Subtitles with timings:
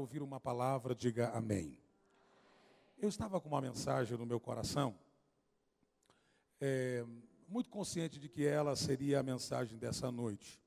[0.00, 1.78] ouvir uma palavra, diga amém.
[2.98, 4.98] Eu estava com uma mensagem no meu coração,
[6.58, 7.04] é,
[7.46, 10.58] muito consciente de que ela seria a mensagem dessa noite.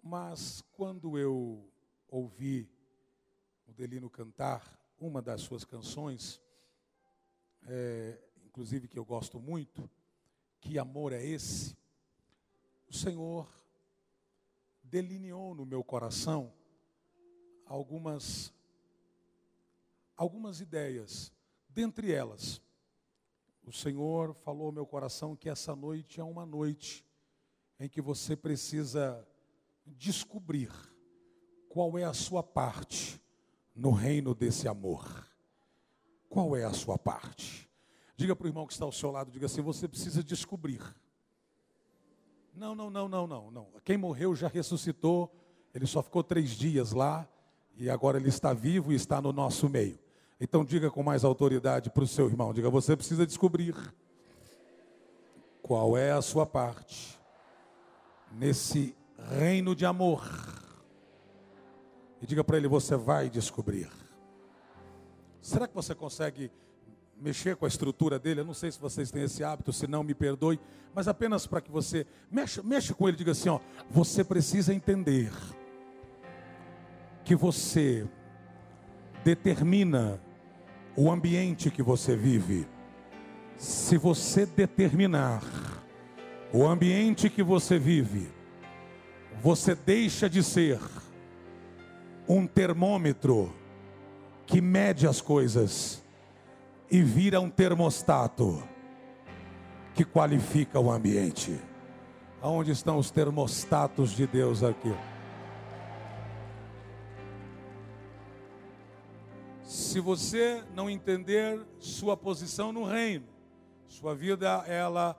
[0.00, 1.68] Mas quando eu
[2.06, 2.70] ouvi
[3.66, 6.40] o Delino cantar uma das suas canções,
[7.66, 9.90] é, inclusive que eu gosto muito,
[10.60, 11.76] Que Amor é Esse?
[12.86, 13.48] O Senhor
[14.84, 16.52] delineou no meu coração
[17.72, 18.52] algumas
[20.14, 21.32] algumas ideias.
[21.70, 22.60] Dentre elas,
[23.64, 27.04] o Senhor falou ao meu coração que essa noite é uma noite
[27.80, 29.26] em que você precisa
[29.86, 30.70] descobrir
[31.68, 33.20] qual é a sua parte
[33.74, 35.26] no reino desse amor.
[36.28, 37.68] Qual é a sua parte?
[38.16, 40.82] Diga para o irmão que está ao seu lado, diga assim: você precisa descobrir.
[42.54, 43.68] Não, não, não, não, não, não.
[43.82, 45.34] Quem morreu já ressuscitou,
[45.74, 47.26] ele só ficou três dias lá
[47.76, 49.98] e agora ele está vivo e está no nosso meio.
[50.40, 53.74] Então diga com mais autoridade para o seu irmão: diga, você precisa descobrir
[55.62, 57.18] qual é a sua parte
[58.32, 58.96] nesse
[59.38, 60.28] reino de amor.
[62.20, 63.88] E diga para ele: você vai descobrir.
[65.40, 66.50] Será que você consegue
[67.20, 68.40] mexer com a estrutura dele?
[68.40, 70.58] Eu não sei se vocês têm esse hábito, se não, me perdoe,
[70.94, 75.32] mas apenas para que você mexa, mexa com ele, diga assim: ó, você precisa entender
[77.24, 78.06] que você
[79.24, 80.20] determina
[80.96, 82.66] o ambiente que você vive.
[83.56, 85.42] Se você determinar
[86.52, 88.28] o ambiente que você vive,
[89.40, 90.78] você deixa de ser
[92.28, 93.52] um termômetro
[94.46, 96.02] que mede as coisas
[96.90, 98.62] e vira um termostato
[99.94, 101.58] que qualifica o ambiente.
[102.40, 104.92] Aonde estão os termostatos de Deus aqui?
[109.72, 113.26] Se você não entender sua posição no reino,
[113.88, 115.18] sua vida ela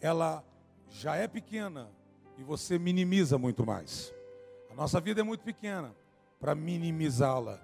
[0.00, 0.42] ela
[0.88, 1.90] já é pequena
[2.38, 4.10] e você minimiza muito mais.
[4.70, 5.94] A nossa vida é muito pequena
[6.40, 7.60] para minimizá-la.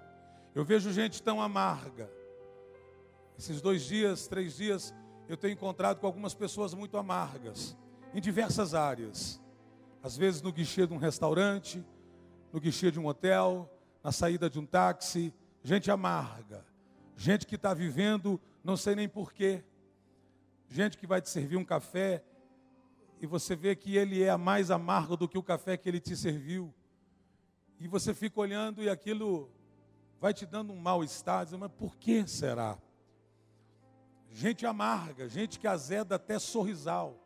[0.53, 2.07] Eu vejo gente tão amarga.
[3.35, 4.93] Esses dois dias, três dias,
[5.27, 7.75] eu tenho encontrado com algumas pessoas muito amargas,
[8.13, 9.41] em diversas áreas.
[10.03, 11.83] Às vezes no guichê de um restaurante,
[12.53, 13.67] no guichê de um hotel,
[14.03, 16.65] na saída de um táxi, gente amarga,
[17.15, 19.63] gente que está vivendo não sei nem porquê,
[20.67, 22.23] gente que vai te servir um café
[23.21, 26.15] e você vê que ele é mais amargo do que o café que ele te
[26.15, 26.73] serviu,
[27.79, 29.49] e você fica olhando e aquilo
[30.19, 32.77] vai te dando um mal-estar, mas por que será?
[34.29, 37.17] Gente amarga, gente que azeda até sorrisal,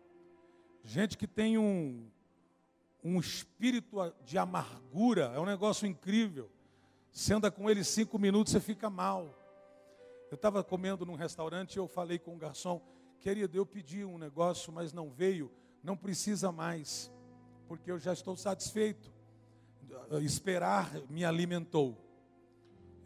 [0.83, 2.07] gente que tem um,
[3.03, 6.51] um espírito de amargura, é um negócio incrível.
[7.13, 9.37] Você anda com ele cinco minutos, você fica mal.
[10.31, 12.81] Eu estava comendo num restaurante e eu falei com o garçom,
[13.19, 15.51] querido, eu pedi um negócio, mas não veio,
[15.83, 17.13] não precisa mais,
[17.67, 19.13] porque eu já estou satisfeito.
[20.23, 21.95] Esperar me alimentou.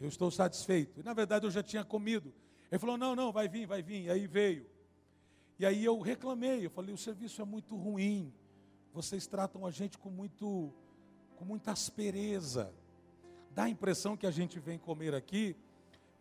[0.00, 1.00] Eu estou satisfeito.
[1.00, 2.32] E na verdade eu já tinha comido.
[2.72, 4.04] Ele falou: não, não, vai vir, vai vir.
[4.04, 4.66] E aí veio.
[5.58, 8.32] E aí eu reclamei, eu falei, o serviço é muito ruim.
[8.94, 10.72] Vocês tratam a gente com muito,
[11.36, 12.72] com muita aspereza
[13.54, 15.56] dá a impressão que a gente vem comer aqui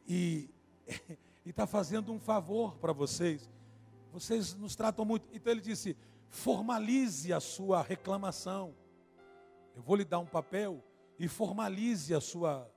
[0.08, 0.50] e
[1.46, 3.50] está fazendo um favor para vocês.
[4.12, 5.28] Vocês nos tratam muito.
[5.34, 5.96] Então ele disse:
[6.30, 8.74] formalize a sua reclamação.
[9.76, 10.84] Eu vou lhe dar um papel
[11.20, 12.70] e formalize a sua.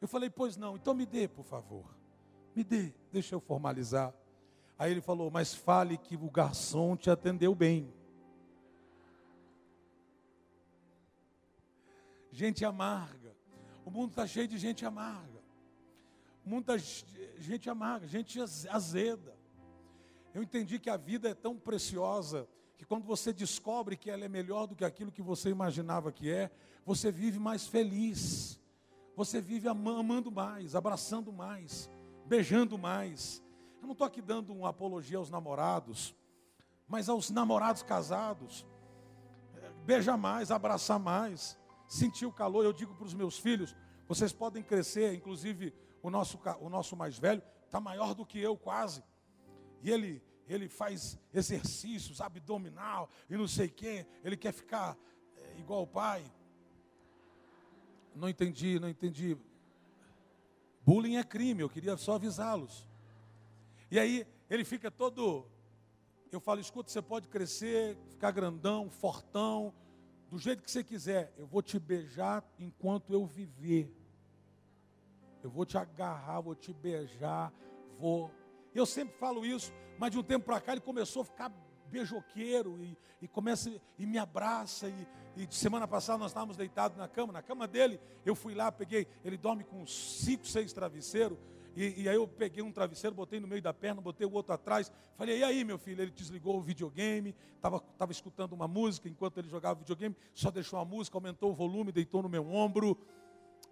[0.00, 1.84] Eu falei: pois não, então me dê, por favor.
[2.54, 4.12] Me dê, deixa eu formalizar.
[4.78, 7.92] Aí ele falou: mas fale que o garçom te atendeu bem.
[12.30, 13.34] Gente amarga
[13.84, 15.42] o mundo está cheio de gente amarga.
[16.44, 19.34] Mundo está gente amarga, gente azeda.
[20.34, 22.46] Eu entendi que a vida é tão preciosa
[22.76, 26.30] que quando você descobre que ela é melhor do que aquilo que você imaginava que
[26.30, 26.50] é,
[26.84, 28.60] você vive mais feliz.
[29.16, 31.88] Você vive amando mais, abraçando mais,
[32.26, 33.42] beijando mais.
[33.80, 36.14] Eu não estou aqui dando uma apologia aos namorados,
[36.88, 38.66] mas aos namorados casados.
[39.86, 41.58] Beija mais, abraçar mais
[41.88, 42.64] sentir o calor.
[42.64, 43.74] Eu digo para os meus filhos:
[44.06, 48.56] vocês podem crescer, inclusive o nosso, o nosso mais velho está maior do que eu
[48.56, 49.02] quase.
[49.82, 54.06] E ele, ele faz exercícios abdominal e não sei quê.
[54.22, 54.96] Ele quer ficar
[55.36, 56.24] é, igual o pai.
[58.14, 59.36] Não entendi, não entendi.
[60.84, 62.86] Bullying é crime, eu queria só avisá-los.
[63.90, 65.46] E aí ele fica todo.
[66.30, 69.72] Eu falo, escuta, você pode crescer, ficar grandão, fortão,
[70.34, 73.88] do jeito que você quiser, eu vou te beijar enquanto eu viver.
[75.44, 77.52] Eu vou te agarrar, vou te beijar,
[77.96, 78.32] vou.
[78.74, 81.52] Eu sempre falo isso, mas de um tempo para cá ele começou a ficar
[81.86, 84.88] beijoqueiro e, e começa e me abraça.
[84.88, 88.72] E, e semana passada nós estávamos deitados na cama, na cama dele, eu fui lá,
[88.72, 91.38] peguei, ele dorme com cinco, seis travesseiros.
[91.76, 94.52] E, e, aí eu peguei um travesseiro, botei no meio da perna, botei o outro
[94.52, 94.92] atrás.
[95.16, 96.02] Falei, e aí, meu filho?
[96.02, 100.78] Ele desligou o videogame, estava tava escutando uma música enquanto ele jogava videogame, só deixou
[100.78, 102.96] a música, aumentou o volume, deitou no meu ombro.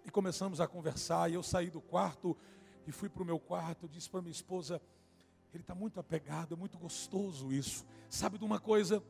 [0.05, 1.31] E começamos a conversar.
[1.31, 2.35] E eu saí do quarto
[2.85, 4.81] e fui para o meu quarto, disse para minha esposa,
[5.53, 7.85] ele está muito apegado, é muito gostoso isso.
[8.09, 9.01] Sabe de uma coisa?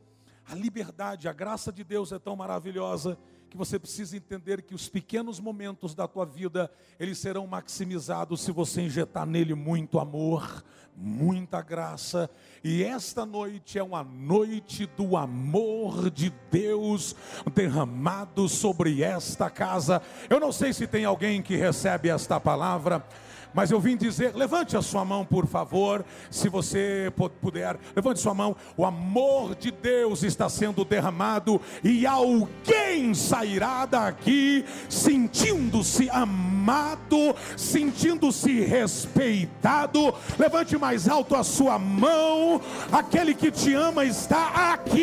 [0.46, 3.18] A liberdade, a graça de Deus é tão maravilhosa
[3.54, 6.68] que você precisa entender que os pequenos momentos da tua vida,
[6.98, 10.64] eles serão maximizados se você injetar nele muito amor,
[10.96, 12.28] muita graça.
[12.64, 17.14] E esta noite é uma noite do amor de Deus
[17.54, 20.02] derramado sobre esta casa.
[20.28, 23.06] Eu não sei se tem alguém que recebe esta palavra.
[23.54, 28.34] Mas eu vim dizer, levante a sua mão, por favor, se você puder, levante sua
[28.34, 28.56] mão.
[28.76, 40.12] O amor de Deus está sendo derramado e alguém sairá daqui sentindo-se amado, sentindo-se respeitado.
[40.38, 42.60] Levante mais alto a sua mão.
[42.90, 45.00] Aquele que te ama está aqui.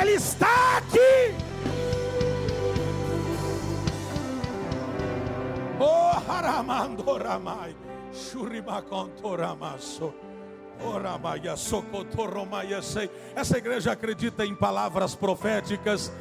[0.00, 1.55] Ele está aqui.
[5.78, 7.76] Oh, haramando ramai.
[8.12, 10.14] Shurimacontoramaso.
[13.34, 16.12] Essa igreja acredita em palavras proféticas.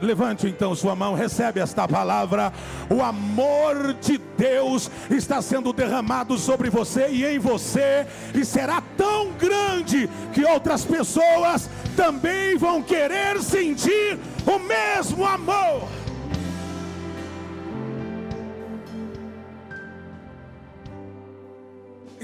[0.00, 2.52] Levante então sua mão, recebe esta palavra.
[2.90, 9.32] O amor de Deus está sendo derramado sobre você e em você, e será tão
[9.32, 15.88] grande que outras pessoas também vão querer sentir o mesmo amor.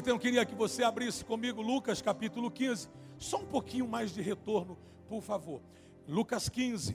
[0.04, 2.90] Então eu queria que você abrisse comigo Lucas capítulo 15.
[3.16, 4.76] Só um pouquinho mais de retorno,
[5.08, 5.62] por favor.
[6.06, 6.94] Lucas 15.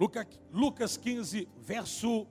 [0.00, 2.26] Lucas, Lucas 15, verso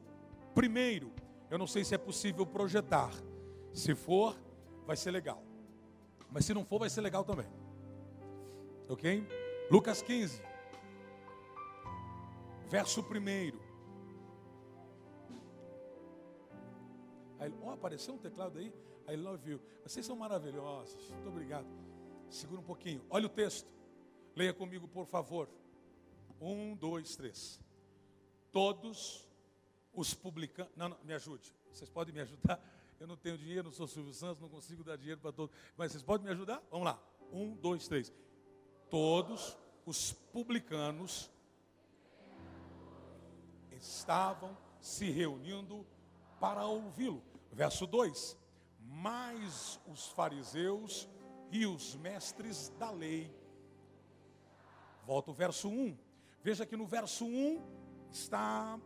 [0.58, 1.12] 1.
[1.48, 3.12] Eu não sei se é possível projetar.
[3.72, 4.36] Se for,
[4.88, 5.44] vai ser legal.
[6.32, 7.46] Mas se não for, vai ser legal também.
[8.90, 9.24] Ok?
[9.70, 10.42] Lucas 15,
[12.68, 13.60] verso 1.
[17.38, 18.74] Aí, apareceu um teclado aí.
[19.08, 19.62] I love you.
[19.84, 21.10] Vocês são maravilhosos.
[21.10, 21.68] Muito obrigado.
[22.30, 23.04] Segura um pouquinho.
[23.10, 23.68] Olha o texto.
[24.36, 25.50] Leia comigo, por favor.
[26.42, 27.60] Um, dois, três.
[28.52, 29.28] Todos
[29.94, 30.72] os publicanos.
[30.76, 31.54] Não, não, me ajude.
[31.72, 32.60] Vocês podem me ajudar?
[33.00, 35.56] Eu não tenho dinheiro, não sou Silvio Santos, não consigo dar dinheiro para todos.
[35.78, 36.62] Mas vocês podem me ajudar?
[36.72, 37.00] Vamos lá.
[37.32, 38.12] Um, dois, três.
[38.90, 41.30] Todos os publicanos
[43.72, 45.86] estavam se reunindo
[46.40, 47.22] para ouvi-lo.
[47.52, 48.38] Verso 2:
[48.98, 51.10] mas os fariseus
[51.52, 53.30] e os mestres da lei.
[55.06, 55.98] Volta o verso 1.
[56.42, 57.62] Veja que no verso 1
[58.10, 58.80] está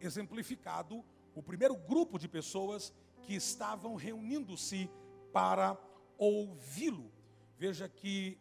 [0.00, 1.04] exemplificado
[1.34, 2.90] o primeiro grupo de pessoas
[3.22, 4.90] que estavam reunindo-se
[5.30, 5.78] para
[6.16, 7.12] ouvi-lo.
[7.58, 8.38] Veja que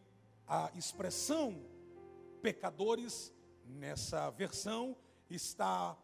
[0.48, 1.66] a expressão
[2.42, 3.34] pecadores
[3.66, 4.96] nessa versão
[5.30, 5.98] está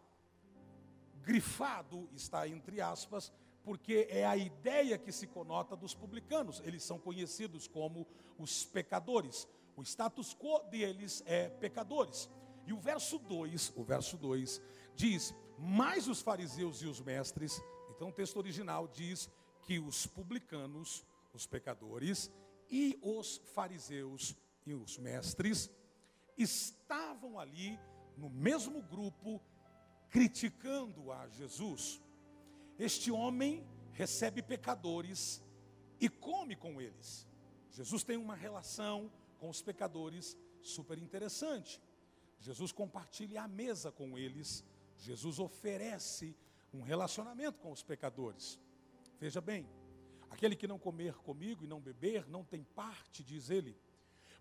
[1.22, 3.32] grifado, está entre aspas,
[3.66, 6.62] porque é a ideia que se conota dos publicanos.
[6.64, 8.08] Eles são conhecidos como
[8.38, 9.48] os pecadores.
[9.76, 12.30] O status quo deles é pecadores.
[12.68, 14.62] E o verso 2, o verso 2
[14.96, 19.30] diz: "Mas os fariseus e os mestres", então o texto original diz
[19.64, 21.04] que os publicanos,
[21.34, 22.32] os pecadores
[22.70, 25.72] e os fariseus e os mestres
[26.38, 27.80] estavam ali
[28.16, 29.42] no mesmo grupo
[30.10, 32.05] criticando a Jesus.
[32.78, 35.42] Este homem recebe pecadores
[36.00, 37.28] e come com eles.
[37.72, 41.82] Jesus tem uma relação com os pecadores super interessante.
[42.40, 44.66] Jesus compartilha a mesa com eles.
[44.98, 46.36] Jesus oferece
[46.74, 48.60] um relacionamento com os pecadores.
[49.20, 49.70] Veja bem,
[50.30, 53.78] aquele que não comer comigo e não beber não tem parte, diz ele.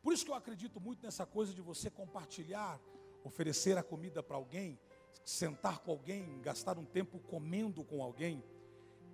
[0.03, 2.81] Por isso que eu acredito muito nessa coisa de você compartilhar,
[3.23, 4.79] oferecer a comida para alguém
[5.25, 8.45] sentar com alguém, gastar um tempo comendo com alguém.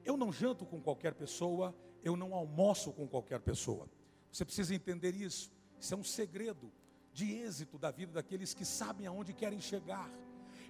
[0.04, 3.88] Eu não janto com qualquer pessoa, eu não almoço com qualquer pessoa.
[4.30, 5.52] Você precisa entender isso.
[5.78, 6.72] Isso é um segredo
[7.12, 10.10] de êxito da vida daqueles que sabem aonde querem chegar.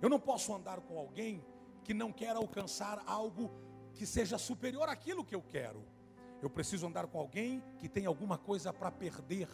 [0.00, 1.44] Eu não posso andar com alguém
[1.84, 3.50] que não quer alcançar algo
[3.94, 5.84] que seja superior àquilo que eu quero.
[6.40, 9.48] Eu preciso andar com alguém que tem alguma coisa para perder.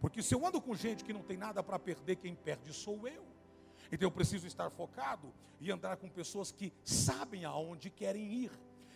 [0.00, 3.06] Porque se eu ando com gente que não tem nada para perder, quem perde sou
[3.06, 3.31] eu.
[3.92, 8.50] Então eu preciso estar focado e andar com pessoas que sabem aonde querem ir.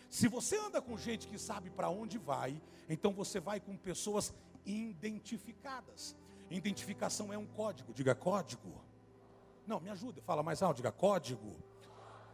[0.09, 4.33] Se você anda com gente que sabe para onde vai, então você vai com pessoas
[4.65, 6.15] identificadas.
[6.49, 8.83] Identificação é um código, diga código.
[9.67, 11.55] Não, me ajuda, fala mais alto, diga código.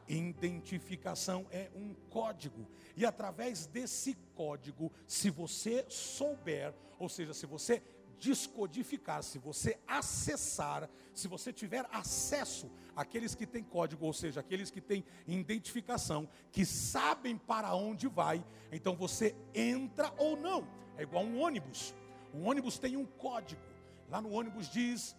[0.08, 7.82] Identificação é um código, e através desse código, se você souber, ou seja, se você
[8.20, 14.72] descodificar, se você acessar, se você tiver acesso àqueles que têm código, ou seja, aqueles
[14.72, 20.68] que têm identificação, que sabem para onde vai, então você entra ou não.
[20.98, 21.94] É igual um ônibus.
[22.34, 23.62] O ônibus tem um código.
[24.10, 25.16] Lá no ônibus diz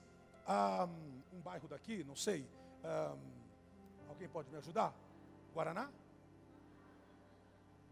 [0.49, 2.47] um, um bairro daqui, não sei.
[2.85, 4.95] Um, alguém pode me ajudar?
[5.53, 5.91] Guaraná?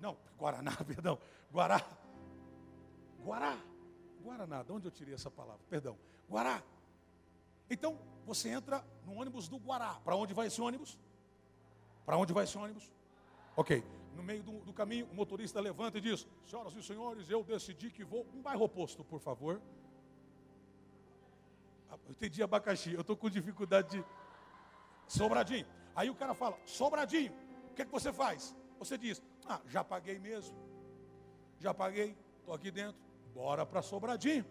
[0.00, 1.18] Não, Guaraná, perdão.
[1.52, 1.80] Guará.
[3.24, 3.71] Guará.
[4.22, 5.60] Guaraná, de onde eu tirei essa palavra?
[5.68, 5.98] Perdão.
[6.28, 6.62] Guará.
[7.68, 10.00] Então, você entra no ônibus do Guará.
[10.04, 10.98] Para onde vai esse ônibus?
[12.06, 12.90] Para onde vai esse ônibus?
[13.56, 13.84] Ok.
[14.14, 17.90] No meio do, do, caminho, o motorista levanta e diz: Senhoras e senhores, eu decidi
[17.90, 18.26] que vou.
[18.34, 19.60] Um bairro oposto, por favor.
[21.90, 24.04] Ah, eu entendi abacaxi, eu estou com dificuldade de.
[25.06, 25.66] Sobradinho.
[25.94, 27.32] Aí o cara fala: Sobradinho,
[27.70, 28.54] o que, é que você faz?
[28.78, 30.56] Você diz: Ah, já paguei mesmo.
[31.58, 33.01] Já paguei, estou aqui dentro.
[33.34, 34.44] Bora para Sobradinho.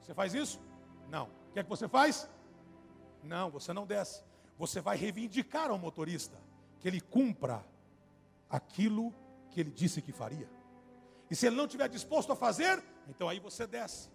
[0.00, 0.60] Você faz isso?
[1.08, 1.24] Não.
[1.48, 2.28] O que é que você faz?
[3.22, 4.22] Não, você não desce.
[4.58, 6.38] Você vai reivindicar ao motorista
[6.78, 7.64] que ele cumpra
[8.48, 9.14] aquilo
[9.50, 10.48] que ele disse que faria.
[11.30, 14.10] E se ele não estiver disposto a fazer, então aí você desce.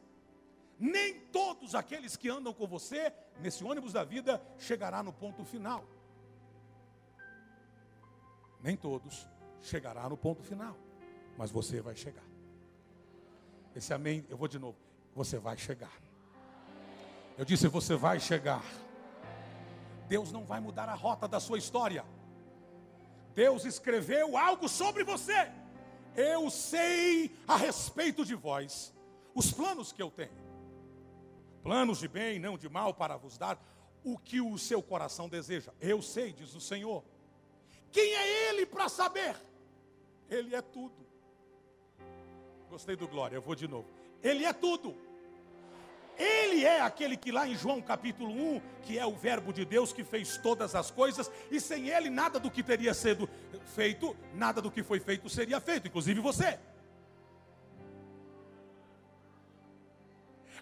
[0.78, 5.86] Nem todos aqueles que andam com você nesse ônibus da vida chegará no ponto final.
[8.62, 9.30] Nem todos
[9.62, 10.76] chegará no ponto final,
[11.38, 12.35] mas você vai chegar.
[13.76, 14.78] Esse amém, eu vou de novo.
[15.14, 15.92] Você vai chegar.
[17.38, 18.64] Eu disse, você vai chegar.
[20.08, 22.06] Deus não vai mudar a rota da sua história.
[23.34, 25.52] Deus escreveu algo sobre você.
[26.16, 28.94] Eu sei a respeito de vós
[29.34, 30.46] os planos que eu tenho.
[31.62, 33.60] Planos de bem, não de mal, para vos dar
[34.04, 35.74] o que o seu coração deseja.
[35.82, 37.04] Eu sei, diz o Senhor.
[37.92, 39.36] Quem é Ele para saber?
[40.30, 41.05] Ele é tudo.
[42.76, 43.88] Gostei do glória, eu vou de novo.
[44.22, 44.98] Ele é tudo.
[46.18, 49.94] Ele é aquele que lá em João capítulo 1, que é o verbo de Deus
[49.94, 53.30] que fez todas as coisas, e sem ele nada do que teria sido
[53.74, 56.60] feito, nada do que foi feito seria feito, inclusive você.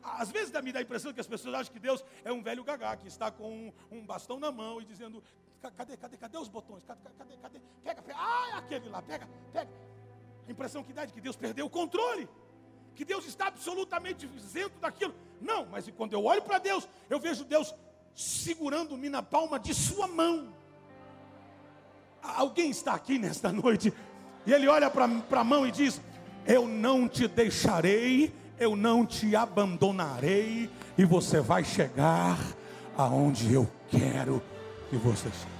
[0.04, 2.64] Às vezes me dá a impressão que as pessoas acham que Deus é um velho
[2.64, 5.24] gagá que está com um, bastão na mão e dizendo:
[5.76, 6.84] cadê, cadê, cadê os botões?
[6.84, 7.60] Cadê, cadê, cadê?
[7.84, 9.93] Pega, pega, ah, aquele lá, pega, pega.
[10.48, 12.28] A impressão que dá é de que Deus perdeu o controle,
[12.96, 15.14] que Deus está absolutamente isento daquilo.
[15.42, 17.74] Não, mas quando eu olho para Deus, eu vejo Deus
[18.16, 20.54] segurando-me na palma de Sua mão.
[22.22, 23.94] Alguém está aqui nesta noite
[24.46, 26.02] e ele olha para a mão e diz:
[26.46, 32.38] Eu não te deixarei, eu não te abandonarei, e você vai chegar
[32.96, 34.42] aonde eu quero
[34.90, 35.53] que você chegue.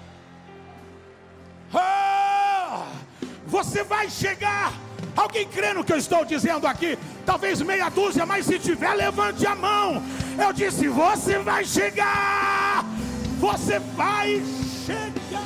[3.48, 4.74] Você vai chegar
[5.16, 6.98] Alguém crê no que eu estou dizendo aqui?
[7.26, 10.02] Talvez meia dúzia, mas se tiver, levante a mão.
[10.44, 12.84] Eu disse: Você vai chegar.
[13.40, 14.42] Você vai
[14.86, 15.44] chegar.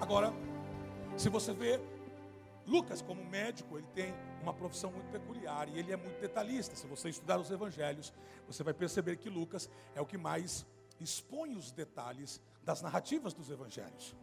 [0.00, 0.32] Agora,
[1.16, 1.80] se você vê
[2.66, 6.76] Lucas como médico, ele tem uma profissão muito peculiar e ele é muito detalhista.
[6.76, 8.12] Se você estudar os evangelhos,
[8.46, 10.66] você vai perceber que Lucas é o que mais
[11.00, 14.14] expõe os detalhes das narrativas dos evangelhos.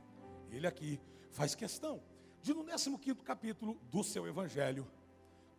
[0.51, 0.99] Ele aqui
[1.31, 2.01] faz questão
[2.41, 4.87] de no 15 capítulo do seu evangelho,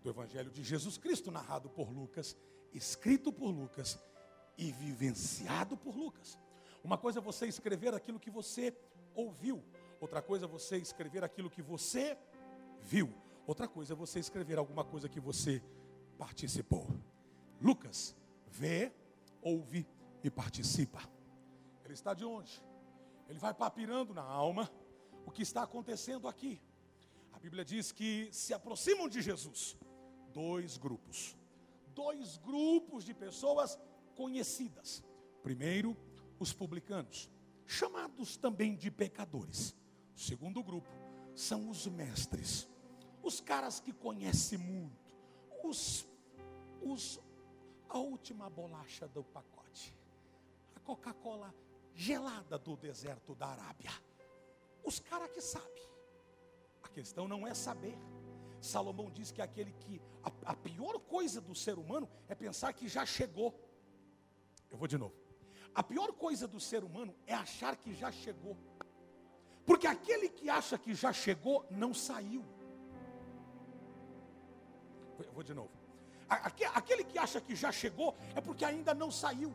[0.03, 2.37] do evangelho de Jesus Cristo, narrado por Lucas,
[2.75, 3.99] escrito por Lucas
[4.59, 6.39] e vivenciado por Lucas.
[6.83, 8.77] Uma coisa é você escrever aquilo que você
[9.15, 9.63] ouviu,
[10.01, 12.19] outra coisa é você escrever aquilo que você
[12.83, 13.15] viu,
[13.47, 15.63] outra coisa é você escrever alguma coisa que você
[16.19, 16.89] participou.
[17.61, 18.17] Lucas
[18.49, 18.93] vê,
[19.41, 19.87] ouve
[20.25, 21.01] e participa.
[21.85, 22.61] Ele está de onde?
[23.29, 24.69] Ele vai papirando na alma
[25.25, 26.61] o que está acontecendo aqui.
[27.33, 29.76] A Bíblia diz que se aproximam de Jesus
[30.33, 31.37] dois grupos.
[31.95, 33.79] Dois grupos de pessoas
[34.14, 35.02] conhecidas.
[35.43, 35.97] Primeiro,
[36.38, 37.31] os publicanos,
[37.67, 39.75] chamados também de pecadores.
[40.14, 40.88] O segundo grupo
[41.35, 42.69] são os mestres,
[43.23, 45.11] os caras que conhecem muito,
[45.64, 46.07] os,
[46.83, 47.21] os
[47.88, 49.97] a última bolacha do pacote,
[50.75, 51.55] a Coca-Cola
[51.95, 53.91] gelada do deserto da Arábia.
[54.85, 55.87] Os caras que sabem.
[56.83, 57.97] A questão não é saber.
[58.61, 62.89] Salomão diz que aquele que a, a pior coisa do ser humano é pensar que
[62.89, 63.55] já chegou.
[64.71, 65.15] Eu vou de novo.
[65.75, 68.57] A pior coisa do ser humano é achar que já chegou.
[69.65, 72.45] Porque aquele que acha que já chegou não saiu.
[75.19, 75.71] Eu vou de novo.
[76.29, 79.53] Aquele que acha que já chegou é porque ainda não saiu.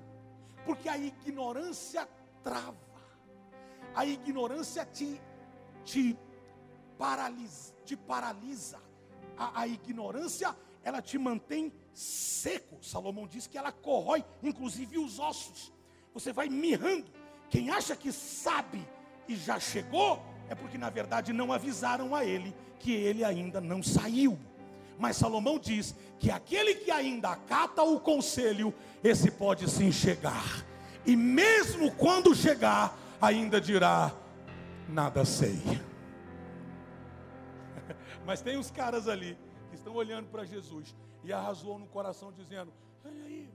[0.65, 2.07] Porque a ignorância
[2.43, 2.87] trava.
[3.98, 5.20] A ignorância te,
[5.84, 6.16] te
[7.00, 7.74] paralisa.
[7.84, 8.80] Te paralisa.
[9.36, 12.77] A, a ignorância, ela te mantém seco.
[12.80, 15.74] Salomão diz que ela corrói, inclusive os ossos.
[16.13, 17.12] Você vai mirrando.
[17.50, 18.88] Quem acha que sabe
[19.27, 23.82] e já chegou, é porque na verdade não avisaram a ele que ele ainda não
[23.82, 24.38] saiu.
[25.00, 28.72] Mas Salomão diz que aquele que ainda acata o conselho,
[29.04, 30.63] esse pode sim chegar.
[31.04, 34.12] E mesmo quando chegar, ainda dirá:
[34.88, 35.57] nada sei.
[38.25, 39.38] Mas tem uns caras ali
[39.69, 43.50] que estão olhando para Jesus e arrasou no coração, dizendo: Olha aí,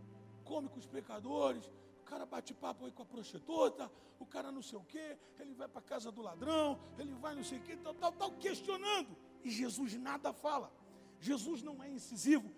[0.45, 1.67] come com os pecadores,
[2.01, 5.55] o cara bate papo aí com a prostituta, o cara não sei o quê, ele
[5.55, 8.33] vai para a casa do ladrão, ele vai não sei o quê, tal, tal, tal,
[8.33, 9.17] questionando.
[9.45, 10.73] E Jesus nada fala.
[11.21, 12.51] Jesus não é incisivo,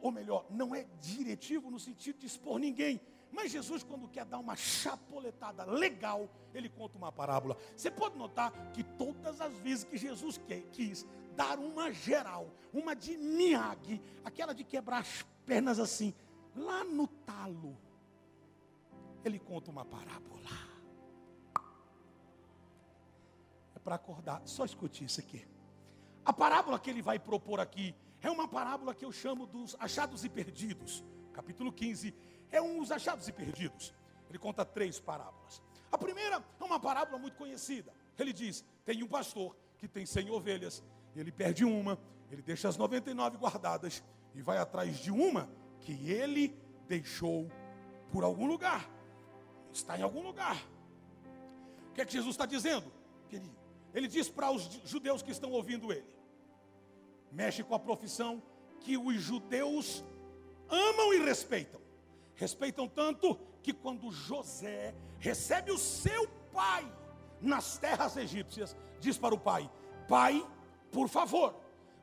[0.00, 3.00] ou melhor, não é diretivo no sentido de expor ninguém.
[3.32, 7.56] Mas Jesus, quando quer dar uma chapoletada legal, ele conta uma parábola.
[7.74, 10.38] Você pode notar que todas as vezes que Jesus
[10.70, 16.14] quis dar uma geral, uma de Miyagi, aquela de quebrar as pernas assim,
[16.54, 17.78] lá no talo,
[19.24, 20.50] ele conta uma parábola.
[23.74, 25.46] É para acordar, só escute isso aqui.
[26.22, 30.22] A parábola que ele vai propor aqui é uma parábola que eu chamo dos achados
[30.22, 31.02] e perdidos.
[31.32, 32.14] Capítulo 15
[32.52, 33.92] é um dos achados e perdidos.
[34.28, 35.60] Ele conta três parábolas.
[35.90, 37.92] A primeira é uma parábola muito conhecida.
[38.18, 40.82] Ele diz: tem um pastor que tem 100 ovelhas,
[41.16, 41.98] ele perde uma,
[42.30, 44.02] ele deixa as 99 guardadas
[44.34, 47.50] e vai atrás de uma que ele deixou
[48.10, 48.88] por algum lugar.
[49.72, 50.56] Está em algum lugar.
[51.90, 52.90] O que é que Jesus está dizendo,
[53.28, 53.54] querido?
[53.92, 56.16] Ele diz para os judeus que estão ouvindo ele:
[57.30, 58.42] mexe com a profissão
[58.80, 60.02] que os judeus
[60.70, 61.81] amam e respeitam.
[62.42, 66.92] Respeitam tanto que quando José recebe o seu pai
[67.40, 69.70] nas terras egípcias, diz para o pai:
[70.08, 70.44] Pai,
[70.90, 71.54] por favor,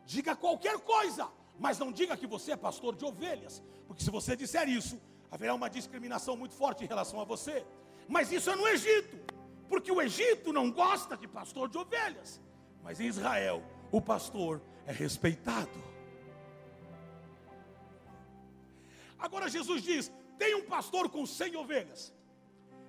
[0.06, 1.28] diga qualquer coisa,
[1.60, 4.98] mas não diga que você é pastor de ovelhas, porque se você disser isso,
[5.30, 7.66] haverá uma discriminação muito forte em relação a você.
[8.08, 9.18] Mas isso é no Egito,
[9.68, 12.40] porque o Egito não gosta de pastor de ovelhas,
[12.82, 15.84] mas em Israel o pastor é respeitado.
[19.20, 22.16] Agora Jesus diz: tem um pastor com 100 ovelhas,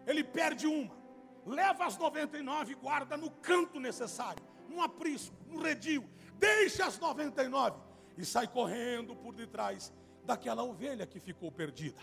[0.06, 0.96] ele perde uma,
[1.44, 6.08] leva as 99 e guarda no canto necessário, num aprisco, num redil,
[6.38, 7.78] deixa as 99
[8.16, 9.92] e sai correndo por detrás
[10.24, 12.00] daquela ovelha que ficou perdida.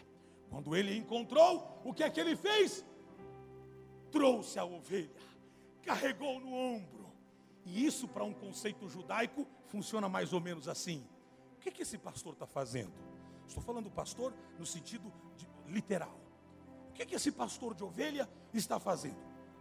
[0.50, 2.86] Quando ele encontrou, o que é que ele fez?
[4.12, 5.10] Trouxe a ovelha,
[5.82, 7.08] carregou no ombro
[7.68, 11.06] e isso, para um conceito judaico, funciona mais ou menos assim.
[11.58, 12.94] O que, que esse pastor está fazendo?
[13.48, 16.20] Estou falando pastor no sentido de, literal.
[16.90, 19.18] O que, que esse pastor de ovelha está fazendo?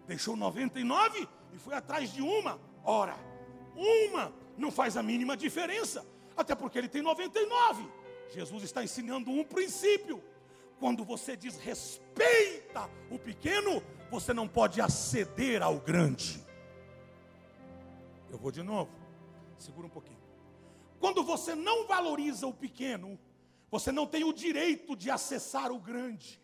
[0.07, 2.61] Deixou 99 e foi atrás de uma.
[2.85, 3.17] Ora,
[3.75, 7.89] uma não faz a mínima diferença, até porque ele tem 99.
[8.31, 10.23] Jesus está ensinando um princípio.
[10.79, 16.45] Quando você desrespeita o pequeno, você não pode aceder ao grande.
[18.31, 18.91] Eu vou de novo.
[19.59, 20.21] Segura um pouquinho.
[21.01, 23.19] Quando você não valoriza o pequeno,
[23.79, 26.41] você não tem o direito de acessar o grande.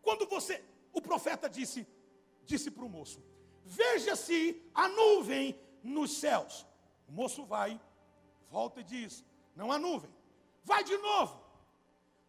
[0.00, 1.86] Quando você, o profeta disse,
[2.46, 3.22] disse para o moço:
[3.62, 6.66] Veja-se a nuvem nos céus.
[7.06, 7.78] O moço vai,
[8.50, 9.22] volta e diz:
[9.54, 10.10] Não há nuvem.
[10.64, 11.38] Vai de novo.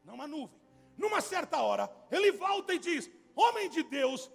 [0.03, 0.59] Não há nuvem.
[0.97, 4.29] Numa certa hora, ele volta e diz: Homem de Deus,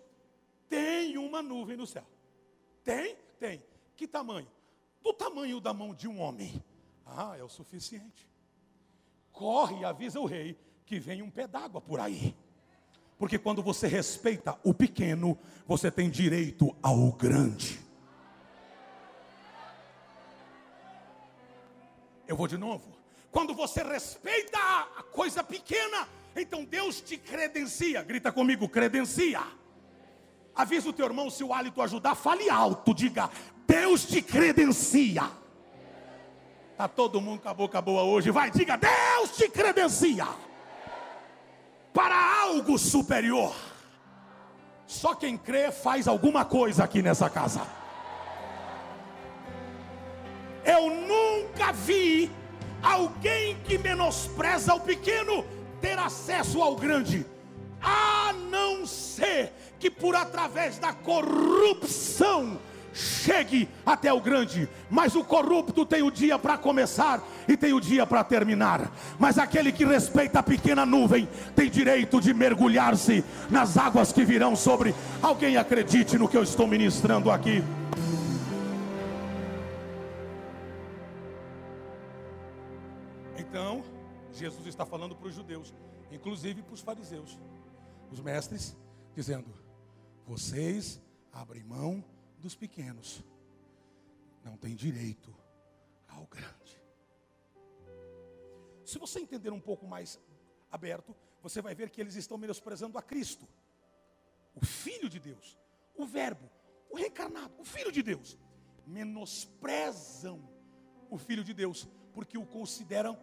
[0.70, 2.06] tem uma nuvem no céu.
[2.82, 3.14] Tem?
[3.38, 3.62] Tem.
[3.94, 4.50] Que tamanho?
[5.02, 6.64] Do tamanho da mão de um homem.
[7.16, 8.28] Ah, é o suficiente.
[9.32, 12.34] Corre e avisa o rei que vem um pé d'água por aí.
[13.18, 17.80] Porque quando você respeita o pequeno, você tem direito ao grande.
[22.26, 22.96] Eu vou de novo.
[23.30, 28.02] Quando você respeita a coisa pequena, então Deus te credencia.
[28.02, 29.42] Grita comigo, credencia.
[30.54, 33.30] Avisa o teu irmão, se o hálito ajudar, fale alto, diga:
[33.66, 35.30] Deus te credencia.
[36.78, 38.30] Está todo mundo com a boca boa hoje.
[38.30, 40.28] Vai, diga: Deus te credencia
[41.92, 43.52] para algo superior.
[44.86, 47.62] Só quem crê faz alguma coisa aqui nessa casa.
[50.64, 52.30] Eu nunca vi
[52.80, 55.44] alguém que menospreza o pequeno
[55.80, 57.26] ter acesso ao grande,
[57.82, 62.56] a não ser que por através da corrupção
[62.92, 67.80] chegue até o grande, mas o corrupto tem o dia para começar e tem o
[67.80, 68.90] dia para terminar.
[69.18, 74.56] Mas aquele que respeita a pequena nuvem tem direito de mergulhar-se nas águas que virão
[74.56, 74.94] sobre.
[75.22, 77.62] Alguém acredite no que eu estou ministrando aqui.
[83.38, 83.82] Então,
[84.32, 85.74] Jesus está falando para os judeus,
[86.12, 87.38] inclusive para os fariseus,
[88.10, 88.76] os mestres,
[89.14, 89.48] dizendo:
[90.26, 91.00] vocês
[91.32, 92.04] abrem mão
[92.38, 93.24] dos pequenos,
[94.44, 95.34] não tem direito
[96.06, 96.82] ao grande.
[98.84, 100.18] Se você entender um pouco mais
[100.70, 103.46] aberto, você vai ver que eles estão menosprezando a Cristo,
[104.54, 105.58] o Filho de Deus,
[105.94, 106.48] o Verbo,
[106.90, 108.38] o reencarnado, o Filho de Deus.
[108.86, 110.48] Menosprezam
[111.10, 113.18] o Filho de Deus, porque o consideram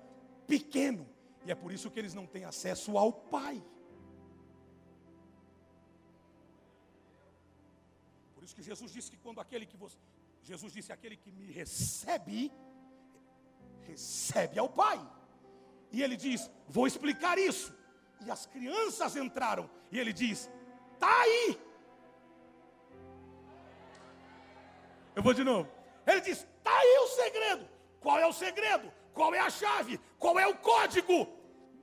[0.46, 1.10] pequeno,
[1.46, 3.64] e é por isso que eles não têm acesso ao Pai.
[8.46, 9.98] Por isso que Jesus disse que quando aquele que você.
[10.44, 12.52] Jesus disse: aquele que me recebe,
[13.88, 15.00] recebe ao Pai.
[15.92, 17.74] E ele diz: vou explicar isso.
[18.24, 19.68] E as crianças entraram.
[19.92, 20.48] E ele diz:
[20.94, 21.60] está aí.
[25.16, 25.68] Eu vou de novo.
[26.06, 27.68] Ele diz: está aí o segredo.
[28.00, 28.94] Qual é o segredo?
[29.12, 30.00] Qual é a chave?
[30.20, 31.28] Qual é o código?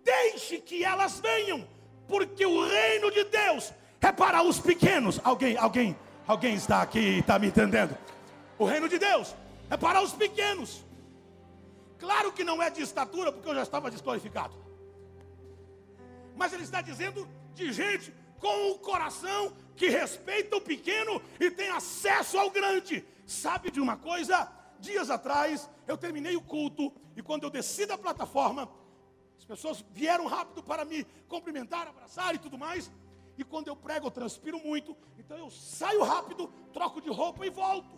[0.05, 1.68] Deixe que elas venham,
[2.07, 5.20] porque o reino de Deus é para os pequenos.
[5.25, 5.96] Alguém, alguém,
[6.33, 7.95] Alguém está aqui está me entendendo?
[8.59, 9.37] O reino de Deus
[9.68, 10.83] é para os pequenos.
[11.99, 14.55] Claro que não é de estatura, porque eu já estava desqualificado.
[16.35, 21.68] Mas ele está dizendo de gente com o coração que respeita o pequeno e tem
[21.68, 23.05] acesso ao grande.
[23.27, 24.51] Sabe de uma coisa?
[24.81, 28.71] Dias atrás eu terminei o culto e quando eu desci da plataforma,
[29.38, 32.90] as pessoas vieram rápido para me cumprimentar, abraçar e tudo mais.
[33.43, 34.97] E quando eu prego, eu transpiro muito.
[35.19, 37.91] Então eu saio rápido, troco de roupa e volto.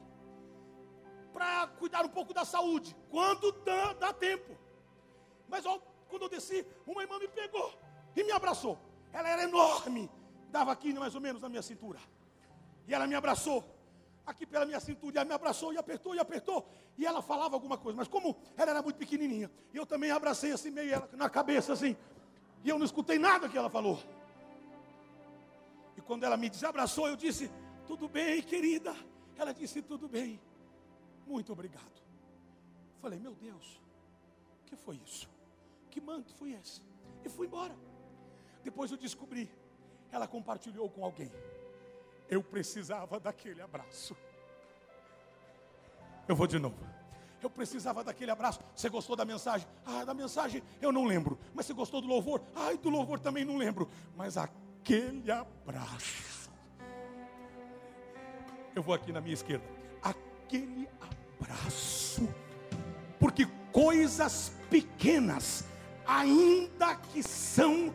[1.34, 2.96] Para cuidar um pouco da saúde.
[3.10, 4.56] Quando dá, dá tempo.
[5.46, 5.78] Mas ó,
[6.08, 7.74] quando eu desci, uma irmã me pegou
[8.16, 8.78] e me abraçou.
[9.12, 10.10] Ela era enorme.
[10.48, 11.98] Dava aqui mais ou menos na minha cintura.
[12.88, 13.62] E ela me abraçou.
[14.24, 15.14] Aqui pela minha cintura.
[15.14, 16.66] E ela me abraçou e apertou e apertou.
[16.96, 17.98] E ela falava alguma coisa.
[17.98, 19.50] Mas como ela era muito pequenininha.
[19.74, 21.94] Eu também abracei assim, meio ela na cabeça assim.
[22.64, 23.98] E eu não escutei nada que ela falou.
[25.96, 27.50] E quando ela me desabraçou, eu disse:
[27.86, 28.94] Tudo bem, querida.
[29.36, 30.40] Ela disse: Tudo bem.
[31.26, 32.02] Muito obrigado.
[33.00, 33.80] Falei: Meu Deus,
[34.62, 35.28] o que foi isso?
[35.90, 36.82] Que manto foi esse?
[37.24, 37.76] E fui embora.
[38.62, 39.50] Depois eu descobri,
[40.10, 41.30] ela compartilhou com alguém.
[42.28, 44.16] Eu precisava daquele abraço.
[46.26, 46.76] Eu vou de novo.
[47.42, 48.60] Eu precisava daquele abraço.
[48.74, 49.68] Você gostou da mensagem?
[49.84, 51.38] Ah, da mensagem eu não lembro.
[51.52, 52.42] Mas você gostou do louvor?
[52.54, 53.90] Ai, do louvor também não lembro.
[54.16, 54.48] Mas a
[54.84, 56.50] aquele abraço.
[58.76, 59.64] Eu vou aqui na minha esquerda.
[60.02, 60.86] Aquele
[61.40, 62.28] abraço.
[63.18, 65.64] Porque coisas pequenas,
[66.06, 67.94] ainda que são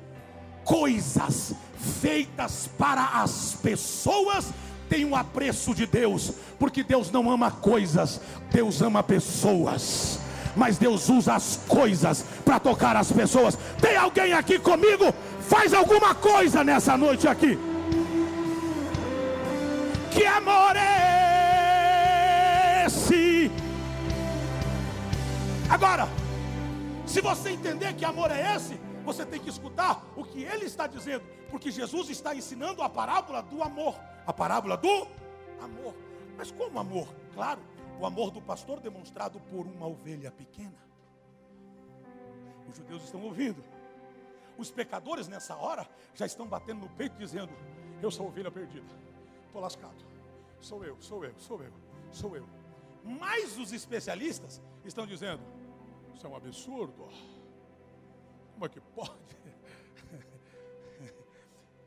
[0.64, 1.54] coisas
[2.02, 4.52] feitas para as pessoas,
[4.90, 8.20] têm o um apreço de Deus, porque Deus não ama coisas,
[8.52, 10.20] Deus ama pessoas.
[10.56, 13.58] Mas Deus usa as coisas para tocar as pessoas.
[13.80, 15.14] Tem alguém aqui comigo?
[15.50, 17.58] Faz alguma coisa nessa noite aqui.
[20.12, 23.50] Que amor é esse?
[25.68, 26.08] Agora,
[27.06, 30.86] se você entender que amor é esse, você tem que escutar o que ele está
[30.86, 33.96] dizendo, porque Jesus está ensinando a parábola do amor,
[34.28, 35.08] a parábola do
[35.60, 35.96] amor.
[36.38, 37.08] Mas como amor?
[37.34, 37.60] Claro,
[38.00, 40.78] o amor do pastor demonstrado por uma ovelha pequena.
[42.70, 43.79] Os judeus estão ouvindo.
[44.60, 47.54] Os pecadores nessa hora já estão batendo no peito dizendo:
[48.02, 48.86] Eu sou ovelha perdida,
[49.48, 50.06] estou lascado.
[50.60, 51.74] Sou eu, sou eu, sou eu,
[52.12, 52.46] sou eu.
[53.02, 55.42] Mas os especialistas estão dizendo:
[56.14, 57.08] Isso é um absurdo.
[58.54, 59.14] Como é que pode?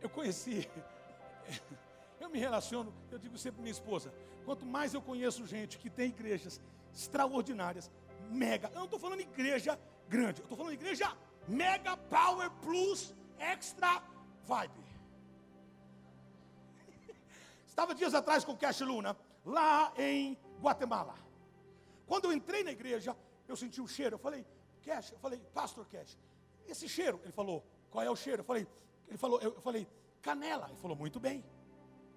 [0.01, 0.69] Eu conheci,
[2.19, 4.13] eu me relaciono, eu digo sempre minha esposa:
[4.45, 6.61] quanto mais eu conheço gente que tem igrejas
[6.93, 7.89] extraordinárias,
[8.29, 11.17] mega, eu não estou falando igreja grande, eu estou falando igreja
[11.49, 14.03] Mega Power Plus Extra
[14.45, 14.85] Vibe.
[17.67, 21.15] Estava dias atrás com o Cash Luna, lá em Guatemala.
[22.07, 23.17] Quando eu entrei na igreja,
[23.49, 24.15] eu senti o cheiro.
[24.15, 24.47] Eu falei,
[24.85, 26.19] Cash, eu falei, Pastor Cash,
[26.67, 27.21] esse cheiro.
[27.23, 28.41] Ele falou, qual é o cheiro?
[28.41, 28.67] Eu falei,
[29.09, 29.89] ele falou, eu falei,
[30.21, 30.69] canela.
[30.69, 31.45] Ele falou, muito bem,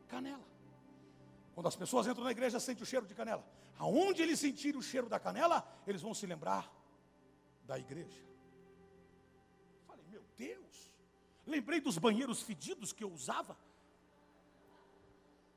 [0.07, 0.43] canela.
[1.53, 3.43] Quando as pessoas entram na igreja, sentem o cheiro de canela.
[3.79, 6.71] Aonde eles sentirem o cheiro da canela, eles vão se lembrar
[7.63, 8.21] da igreja.
[11.45, 13.57] Lembrei dos banheiros fedidos que eu usava.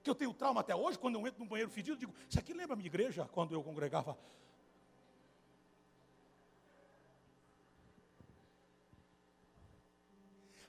[0.03, 2.53] Que eu tenho trauma até hoje, quando eu entro num banheiro fedido, digo, isso aqui
[2.53, 4.16] lembra a minha igreja, quando eu congregava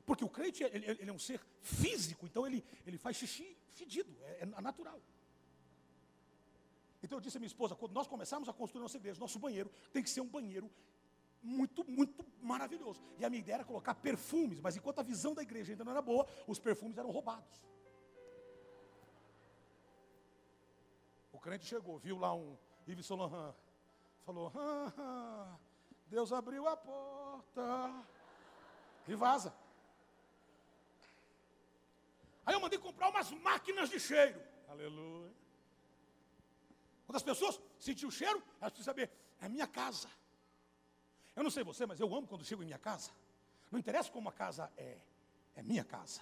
[0.10, 4.12] Porque o crente, ele, ele, é um ser físico, então ele, ele faz xixi fedido,
[4.24, 5.00] é, é natural.
[7.04, 9.72] Então eu disse à minha esposa, quando nós começarmos a construir nossa igreja, nosso banheiro
[9.94, 10.68] tem que ser um banheiro
[11.41, 13.02] muito, muito maravilhoso.
[13.17, 15.91] E a minha ideia era colocar perfumes, mas enquanto a visão da igreja ainda não
[15.91, 17.65] era boa, os perfumes eram roubados.
[21.32, 23.56] O crente chegou, viu lá um Yves Saint Laurent,
[24.25, 25.58] falou: ah,
[26.08, 28.06] Deus abriu a porta
[29.08, 29.54] e vaza.
[32.45, 34.41] Aí eu mandei comprar umas máquinas de cheiro.
[34.67, 35.34] Aleluia.
[37.06, 40.10] Quando as pessoas sentiram o cheiro, elas precisam saber, é minha casa.
[41.39, 43.12] Eu não sei você, mas eu amo quando chego em minha casa.
[43.71, 44.97] Não interessa como a casa é,
[45.56, 46.19] é minha casa.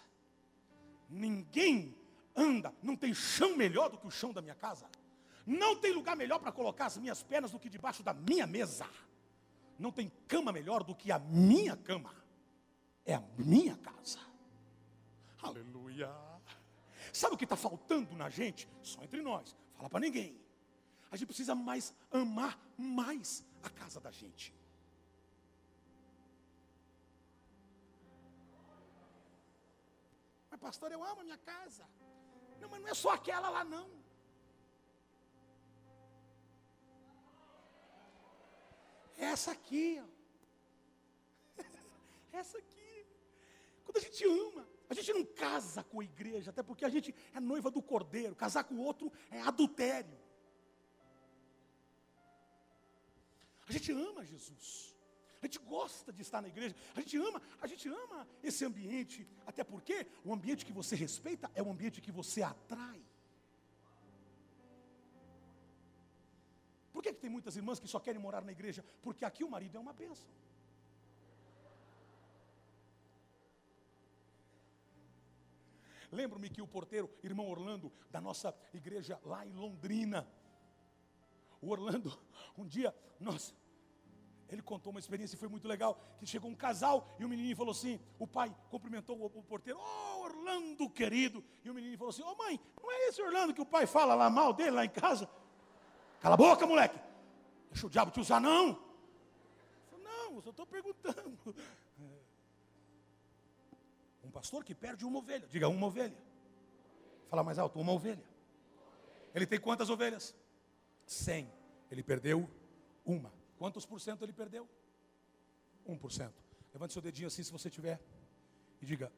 [1.10, 1.98] Ninguém
[2.36, 4.88] anda, não tem chão melhor do que o chão da minha casa.
[5.44, 8.88] Não tem lugar melhor para colocar as minhas pernas do que debaixo da minha mesa.
[9.80, 12.14] Não tem cama melhor do que a minha cama.
[13.04, 14.20] É a minha casa.
[15.42, 16.14] Aleluia.
[17.12, 18.70] Sabe o que está faltando na gente?
[18.84, 19.58] Só entre nós.
[19.78, 20.40] Fala para ninguém.
[21.10, 24.54] A gente precisa mais amar mais a casa da gente.
[30.58, 31.88] Pastor, eu amo a minha casa.
[32.60, 33.90] Não, mas não é só aquela lá não.
[39.18, 41.64] Essa aqui, ó.
[42.32, 43.06] Essa aqui.
[43.84, 47.14] Quando a gente ama, a gente não casa com a igreja, até porque a gente
[47.34, 48.36] é noiva do cordeiro.
[48.36, 50.18] Casar com o outro é adultério.
[53.68, 54.97] A gente ama Jesus.
[55.48, 56.76] A gente gosta de estar na igreja.
[56.94, 61.50] A gente ama, a gente ama esse ambiente, até porque o ambiente que você respeita
[61.56, 63.02] é o ambiente que você atrai.
[66.92, 68.84] Por que, que tem muitas irmãs que só querem morar na igreja?
[69.02, 70.28] Porque aqui o marido é uma bênção.
[76.12, 80.28] Lembro-me que o porteiro, irmão Orlando, da nossa igreja lá em Londrina,
[81.62, 82.12] o Orlando,
[82.58, 83.54] um dia, nossa,
[84.50, 87.56] ele contou uma experiência e foi muito legal, que chegou um casal e o menininho
[87.56, 92.24] falou assim, o pai cumprimentou o, porteiro, oh Orlando querido, e o menininho falou assim,
[92.24, 94.86] ô oh, mãe, não é esse Orlando que o pai fala lá mal dele lá
[94.86, 95.30] em casa?
[96.20, 97.00] Cala a boca moleque,
[97.72, 98.80] deixa o diabo te usar não.
[99.90, 101.56] Falei, não, eu só estou perguntando.
[104.24, 105.48] Um pastor que perde uma ovelha.
[105.48, 106.18] Diga uma ovelha.
[107.30, 108.24] Fala mais alto, uma ovelha.
[109.34, 110.36] Ele tem quantas ovelhas?
[111.06, 111.52] Cem.
[111.90, 112.50] Ele perdeu
[113.06, 113.37] uma.
[113.58, 114.70] Quantos por cento ele perdeu?
[115.86, 116.42] Um por cento.
[116.74, 118.00] Levante seu dedinho assim se você tiver.
[118.82, 119.12] E diga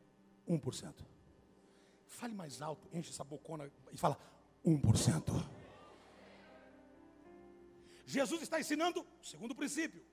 [0.47, 1.05] um por cento.
[2.07, 4.17] Fale mais alto, enche essa bocona e fala
[4.63, 5.33] um por cento.
[8.05, 10.03] Jesus está ensinando o segundo princípio.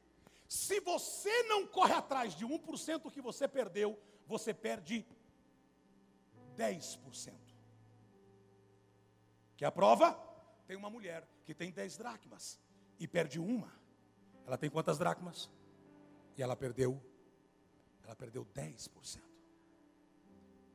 [0.49, 5.07] Se você não corre atrás de 1% que você perdeu, você perde
[6.57, 7.35] 10%.
[9.57, 10.13] Que a prova?
[10.67, 12.61] Tem uma mulher que tem 10 dracmas
[12.99, 13.73] e perde uma.
[14.47, 15.51] Ela tem quantas dracmas?
[16.37, 17.03] E ela perdeu
[18.07, 19.21] ela perdeu 10%.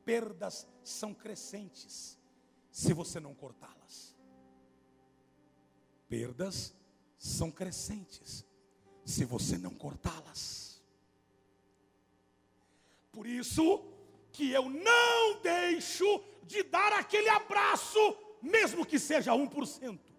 [0.04, 2.18] Perdas são crescentes
[2.70, 4.14] se você não cortá-las.
[6.08, 6.74] Perdas
[7.16, 8.44] são crescentes
[9.04, 10.82] se você não cortá-las.
[13.10, 13.82] Por isso
[14.30, 17.98] que eu não deixo de dar aquele abraço,
[18.42, 20.11] mesmo que seja 1%.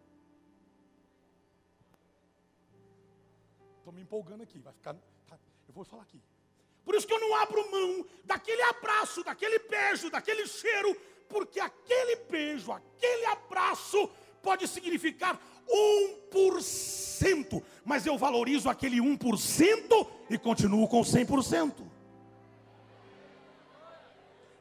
[3.83, 4.93] Estou me empolgando aqui, vai ficar.
[5.27, 6.17] Tá, eu vou falar aqui.
[6.85, 10.95] Por isso que eu não abro mão daquele abraço, daquele beijo, daquele cheiro,
[11.27, 14.09] porque aquele beijo, aquele abraço
[14.41, 15.37] pode significar
[16.31, 21.85] 1%, mas eu valorizo aquele 1% e continuo com 100%.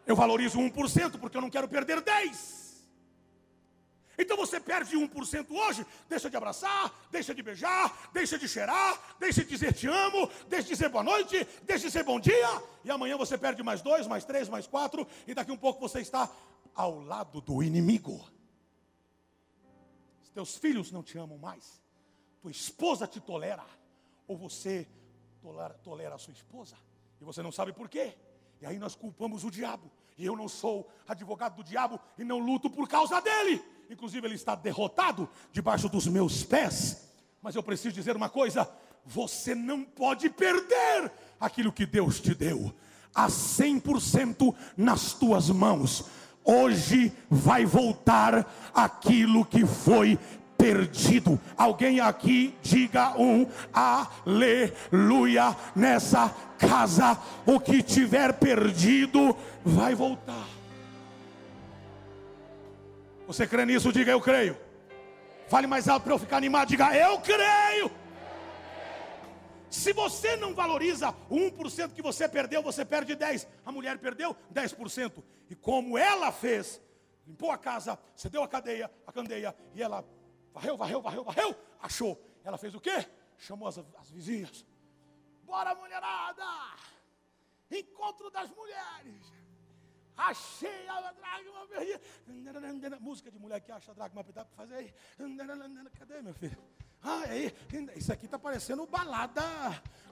[0.04, 2.61] Eu valorizo 1% porque eu não quero perder 10%.
[4.18, 9.42] Então você perde 1% hoje, deixa de abraçar, deixa de beijar, deixa de cheirar, deixa
[9.42, 12.90] de dizer te amo, deixa de dizer boa noite, deixa de dizer bom dia, e
[12.90, 16.30] amanhã você perde mais dois, mais três, mais quatro, e daqui um pouco você está
[16.74, 18.22] ao lado do inimigo.
[20.22, 21.82] Os teus filhos não te amam mais,
[22.40, 23.64] tua esposa te tolera,
[24.26, 24.86] ou você
[25.40, 26.76] tolera, tolera a sua esposa,
[27.18, 28.14] e você não sabe por quê.
[28.62, 29.90] E aí nós culpamos o diabo.
[30.16, 33.60] E eu não sou advogado do diabo e não luto por causa dele.
[33.90, 37.08] Inclusive, ele está derrotado debaixo dos meus pés.
[37.42, 38.70] Mas eu preciso dizer uma coisa:
[39.04, 42.72] você não pode perder aquilo que Deus te deu.
[43.12, 46.04] a 100% nas tuas mãos.
[46.44, 50.18] Hoje vai voltar aquilo que foi
[50.62, 51.40] perdido.
[51.56, 57.20] Alguém aqui diga um aleluia nessa casa.
[57.44, 60.46] O que tiver perdido vai voltar.
[63.26, 63.92] Você crê nisso?
[63.92, 64.56] Diga eu creio.
[65.48, 66.68] Fale mais alto para eu ficar animado.
[66.68, 67.90] Diga eu creio.
[69.68, 73.48] Se você não valoriza o 1% que você perdeu, você perde 10.
[73.66, 75.24] A mulher perdeu 10%.
[75.50, 76.80] E como ela fez,
[77.26, 80.04] limpou a casa, cedeu a cadeia, a candeia, e ela
[80.52, 82.18] varreu, varreu, varreu, varreu, achou.
[82.44, 83.06] Ela fez o quê?
[83.38, 84.64] Chamou as, as vizinhas.
[85.44, 86.44] Bora, mulherada!
[87.70, 89.32] Encontro das mulheres.
[90.16, 92.98] Achei a dragma perdida.
[93.00, 94.94] Música de mulher que acha a dragma perdida fazer aí.
[95.98, 96.62] Cadê, meu filho?
[97.02, 97.52] Ah, aí,
[97.96, 99.42] isso aqui está parecendo balada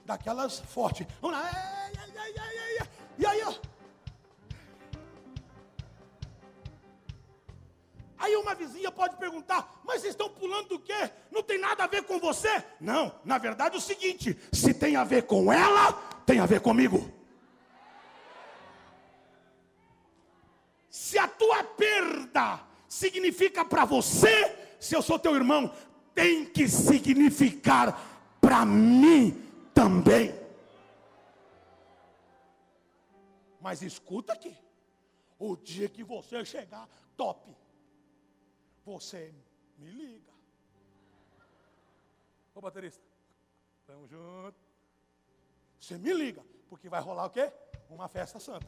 [0.05, 1.07] daquelas fortes.
[1.21, 1.49] Vamos lá.
[3.17, 3.80] E aí, ó.
[8.21, 11.09] Aí uma vizinha pode perguntar, mas vocês estão pulando do quê?
[11.31, 12.63] Não tem nada a ver com você?
[12.79, 16.61] Não, na verdade é o seguinte: se tem a ver com ela, tem a ver
[16.61, 17.11] comigo.
[20.87, 25.73] Se a tua perda significa para você, se eu sou teu irmão,
[26.13, 27.99] tem que significar
[28.39, 29.31] para mim
[29.73, 30.39] também.
[33.59, 34.55] Mas escuta aqui.
[35.39, 37.60] O dia que você chegar top,
[38.91, 39.33] você
[39.77, 40.31] me liga.
[42.53, 43.01] Ô baterista,
[43.87, 44.59] tamo junto.
[45.79, 47.51] Você me liga, porque vai rolar o quê?
[47.89, 48.67] Uma festa santa.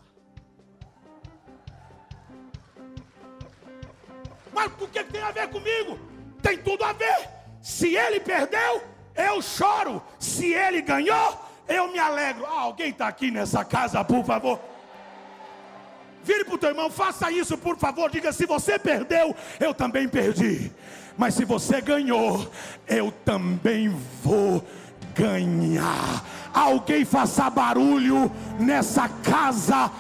[4.54, 6.00] Mas o que tem a ver comigo?
[6.42, 7.30] Tem tudo a ver.
[7.62, 8.82] Se ele perdeu,
[9.16, 10.02] eu choro.
[10.18, 12.46] Se ele ganhou, eu me alegro.
[12.46, 14.60] Ah, alguém está aqui nessa casa, por favor?
[16.64, 18.10] Teu irmão, faça isso, por favor.
[18.10, 20.72] Diga: se você perdeu, eu também perdi.
[21.18, 22.50] Mas se você ganhou,
[22.88, 23.90] eu também
[24.24, 24.66] vou
[25.14, 26.24] ganhar.
[26.54, 29.92] Alguém faça barulho nessa casa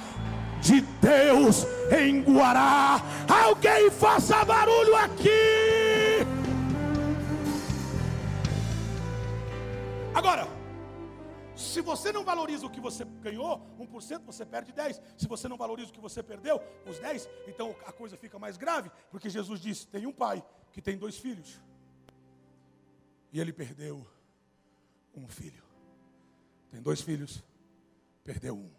[0.62, 3.02] de Deus em Guará.
[3.28, 6.26] Alguém faça barulho aqui.
[10.15, 10.47] Agora,
[11.63, 15.02] se você não valoriza o que você ganhou, 1%, você perde 10.
[15.17, 18.58] Se você não valoriza o que você perdeu, os 10, então a coisa fica mais
[18.58, 21.62] grave, porque Jesus disse: tem um pai que tem dois filhos.
[23.32, 24.06] E ele perdeu
[25.15, 25.63] um filho.
[26.69, 27.43] Tem dois filhos,
[28.23, 28.71] perdeu um.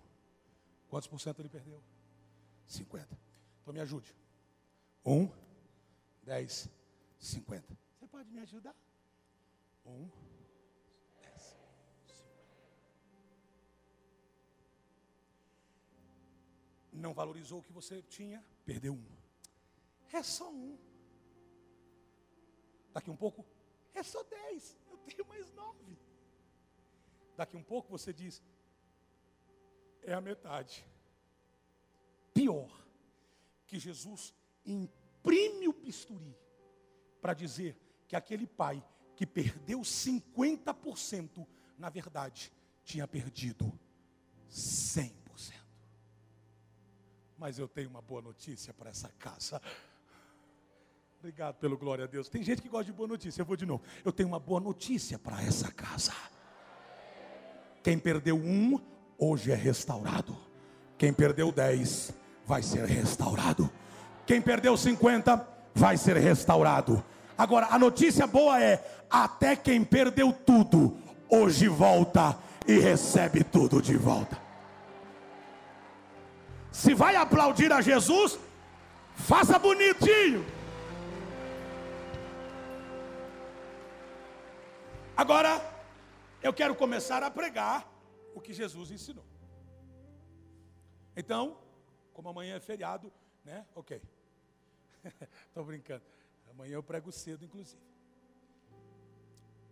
[0.88, 1.82] Quantos por cento ele perdeu?
[2.66, 3.18] 50.
[3.62, 4.14] Então me ajude.
[5.04, 5.28] Um,
[6.22, 6.68] dez,
[7.18, 7.76] cinquenta.
[7.98, 8.74] Você pode me ajudar?
[9.86, 10.08] Um,
[17.04, 19.06] Não valorizou o que você tinha, perdeu um.
[20.10, 20.78] É só um.
[22.94, 23.44] Daqui um pouco,
[23.92, 24.74] é só dez.
[24.90, 25.98] Eu tenho mais nove.
[27.36, 28.42] Daqui um pouco você diz,
[30.02, 30.82] é a metade.
[32.32, 32.70] Pior,
[33.66, 34.32] que Jesus
[34.64, 36.34] imprime o bisturi
[37.20, 37.76] para dizer
[38.08, 38.82] que aquele pai
[39.14, 42.50] que perdeu 50%, na verdade,
[42.82, 43.78] tinha perdido
[44.50, 45.23] 100%.
[47.44, 49.60] Mas eu tenho uma boa notícia para essa casa.
[51.18, 52.26] Obrigado pelo glória a Deus.
[52.26, 53.42] Tem gente que gosta de boa notícia.
[53.42, 53.82] Eu vou de novo.
[54.02, 56.14] Eu tenho uma boa notícia para essa casa.
[57.82, 58.80] Quem perdeu um,
[59.18, 60.34] hoje é restaurado.
[60.96, 62.14] Quem perdeu 10
[62.46, 63.70] vai ser restaurado.
[64.26, 67.04] Quem perdeu 50 vai ser restaurado.
[67.36, 70.96] Agora, a notícia boa é: até quem perdeu tudo,
[71.28, 74.43] hoje volta e recebe tudo de volta.
[76.74, 78.36] Se vai aplaudir a Jesus,
[79.14, 80.44] faça bonitinho.
[85.16, 85.52] Agora,
[86.42, 87.88] eu quero começar a pregar
[88.34, 89.24] o que Jesus ensinou.
[91.16, 91.56] Então,
[92.12, 93.12] como amanhã é feriado,
[93.44, 93.64] né?
[93.72, 94.02] Ok.
[95.46, 96.02] Estou brincando.
[96.50, 97.80] Amanhã eu prego cedo, inclusive.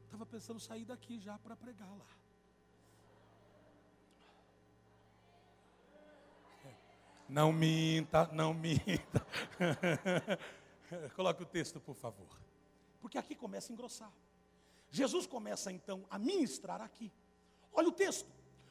[0.04, 2.21] Estava pensando sair daqui já para pregar lá.
[7.32, 9.26] Não minta, não minta.
[11.16, 12.28] Coloque o texto, por favor.
[13.00, 14.12] Porque aqui começa a engrossar.
[14.90, 17.10] Jesus começa então a ministrar aqui.
[17.72, 18.30] Olha o texto.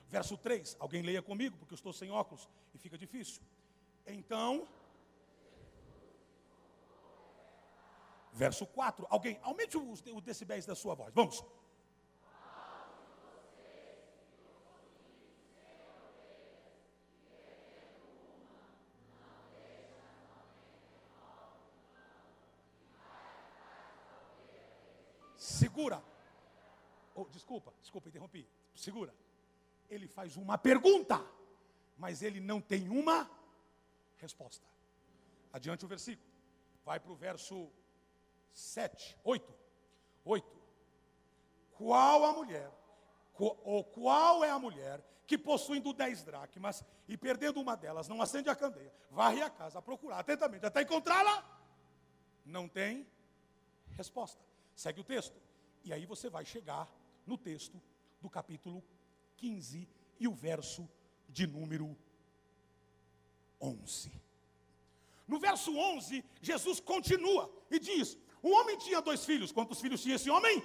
[0.10, 3.42] Verso 3, alguém leia comigo, porque eu estou sem óculos e fica difícil.
[4.06, 4.68] Então,
[8.32, 11.44] verso 4, alguém, aumente os, decibéis da sua voz, vamos.
[25.82, 26.04] Segura.
[27.16, 28.48] Oh, desculpa, desculpa, interrompi.
[28.76, 29.16] Segura.
[29.90, 31.20] Ele faz uma pergunta,
[31.98, 33.28] mas ele não tem uma
[34.18, 34.64] resposta.
[35.52, 36.30] Adiante o versículo.
[36.86, 37.68] Vai para o verso
[38.54, 39.54] 7, 8.
[40.24, 40.62] 8.
[41.72, 42.72] Qual a mulher,
[43.40, 48.50] ou qual é a mulher que possuindo dez dracmas e perdendo uma delas, não acende
[48.50, 51.44] a candeia, varre a casa a procurar atentamente até encontrá-la?
[52.46, 53.08] Não tem
[53.96, 54.40] resposta.
[54.76, 55.51] Segue o texto.
[55.84, 56.88] E aí você vai chegar
[57.26, 57.82] no texto
[58.22, 58.84] do capítulo
[59.38, 59.88] 15
[60.20, 60.88] e o verso
[61.28, 61.98] de número
[63.60, 64.12] 11.
[65.28, 69.52] No verso 11, Jesus continua e diz: Um homem tinha dois filhos.
[69.52, 70.64] Quantos filhos tinha esse homem?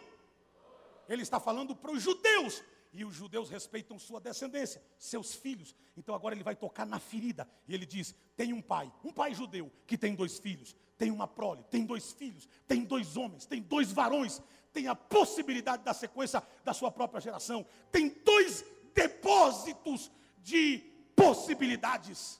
[1.08, 2.62] Ele está falando para os judeus.
[2.92, 5.74] E os judeus respeitam sua descendência, seus filhos.
[5.96, 7.48] Então agora ele vai tocar na ferida.
[7.68, 11.28] E ele diz: tem um pai, um pai judeu, que tem dois filhos, tem uma
[11.28, 14.40] prole, tem dois filhos, tem dois homens, tem dois varões,
[14.76, 18.62] tem a possibilidade da sequência da sua própria geração, tem dois
[18.92, 20.12] depósitos
[20.42, 20.84] de
[21.16, 22.38] possibilidades.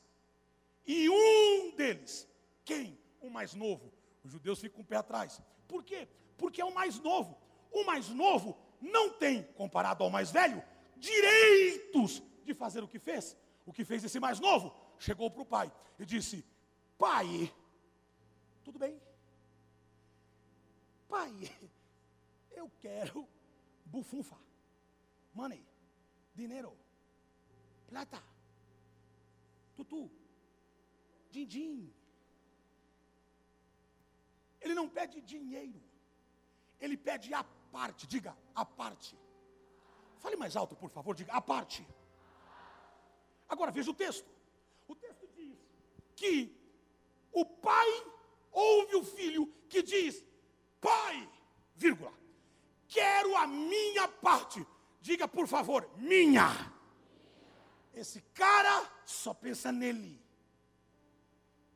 [0.87, 2.29] E um deles,
[2.63, 2.99] quem?
[3.23, 3.91] O mais novo.
[4.23, 5.41] Os judeus ficam com o pé atrás.
[5.67, 6.07] Por quê?
[6.37, 7.39] Porque é o mais novo.
[7.73, 10.63] O mais novo não tem, comparado ao mais velho,
[10.99, 13.35] direitos de fazer o que fez.
[13.65, 14.77] O que fez esse mais novo?
[14.99, 16.45] Chegou para o pai e disse:
[16.99, 17.51] Pai,
[18.63, 19.01] tudo bem?
[21.09, 21.33] Pai,
[22.57, 23.29] eu quero
[23.85, 24.39] bufunfa,
[25.35, 25.65] money,
[26.35, 26.77] dinheiro,
[27.89, 28.23] plata,
[29.77, 30.11] tutu,
[31.31, 31.93] din-din.
[34.61, 35.81] Ele não pede dinheiro,
[36.81, 39.17] ele pede a parte, diga a parte.
[40.19, 41.87] Fale mais alto, por favor, diga a parte.
[43.49, 44.29] Agora veja o texto.
[44.89, 45.57] O texto diz
[46.17, 46.53] que
[47.33, 47.89] o pai
[48.51, 50.25] ouve o filho que diz:
[50.81, 51.31] Pai,
[51.75, 52.13] vírgula,
[52.89, 54.67] quero a minha parte.
[55.01, 56.49] Diga, por favor, minha.
[57.95, 60.21] Esse cara só pensa nele.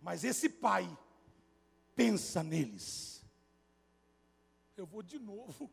[0.02, 0.98] Mas esse pai
[1.94, 3.24] pensa neles.
[4.76, 5.70] Eu vou de novo.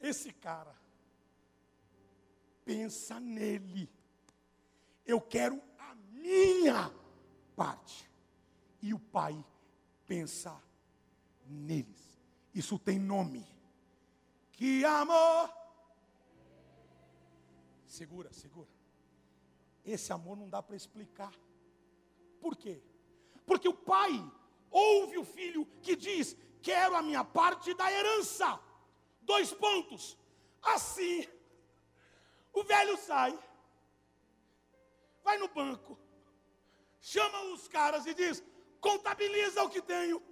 [0.00, 0.76] Esse cara
[2.64, 3.90] pensa nele.
[5.06, 6.92] Eu quero a minha
[7.54, 8.10] parte.
[8.82, 9.44] E o pai
[10.06, 10.60] pensa
[11.46, 12.03] neles.
[12.54, 13.46] Isso tem nome.
[14.52, 15.52] Que amor.
[17.86, 18.68] Segura, segura.
[19.84, 21.32] Esse amor não dá para explicar.
[22.40, 22.82] Por quê?
[23.44, 24.12] Porque o pai
[24.70, 28.60] ouve o filho que diz: Quero a minha parte da herança.
[29.20, 30.16] Dois pontos.
[30.62, 31.26] Assim,
[32.52, 33.38] o velho sai,
[35.22, 35.98] vai no banco,
[37.00, 38.42] chama os caras e diz:
[38.80, 40.22] contabiliza o que tenho,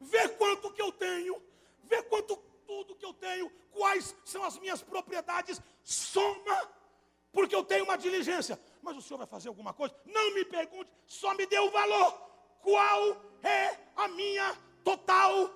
[0.00, 1.40] vê quanto que eu tenho,
[1.84, 2.36] vê quanto
[2.66, 6.70] tudo que eu tenho, quais são as minhas propriedades, soma,
[7.32, 8.60] porque eu tenho uma diligência.
[8.82, 9.94] Mas o senhor vai fazer alguma coisa?
[10.04, 12.12] Não me pergunte, só me dê o valor.
[12.62, 15.50] Qual é a minha total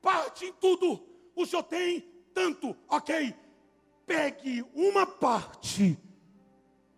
[0.00, 1.16] parte em tudo?
[1.36, 2.00] o senhor tem
[2.32, 3.36] tanto, ok.
[4.06, 5.98] Pegue uma parte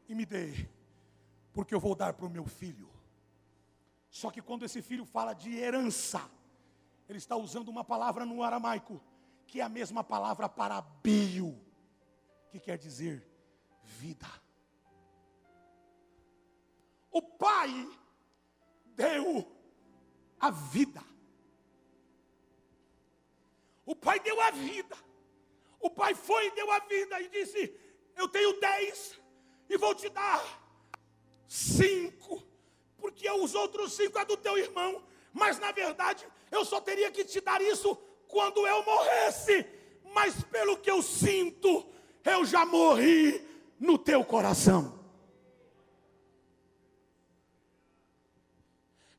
[0.09, 0.69] e me dê,
[1.53, 2.89] porque eu vou dar para o meu filho.
[4.09, 6.31] Só que quando esse filho fala de herança,
[7.09, 9.01] ele está usando uma palavra no aramaico,
[9.47, 11.59] que é a mesma palavra para bio,
[12.51, 13.27] que quer dizer
[13.83, 14.29] vida.
[17.11, 17.89] O pai
[18.95, 19.51] deu
[20.39, 21.03] a vida.
[23.87, 24.97] O pai deu a vida.
[25.81, 27.75] O pai foi e deu a vida e disse:
[28.15, 29.19] Eu tenho dez
[29.67, 30.45] e vou te dar
[31.47, 32.47] cinco,
[32.99, 35.03] porque os outros cinco é do teu irmão.
[35.33, 37.97] Mas na verdade eu só teria que te dar isso
[38.27, 39.67] quando eu morresse.
[40.15, 41.87] Mas pelo que eu sinto,
[42.25, 43.47] eu já morri
[43.79, 44.99] no teu coração.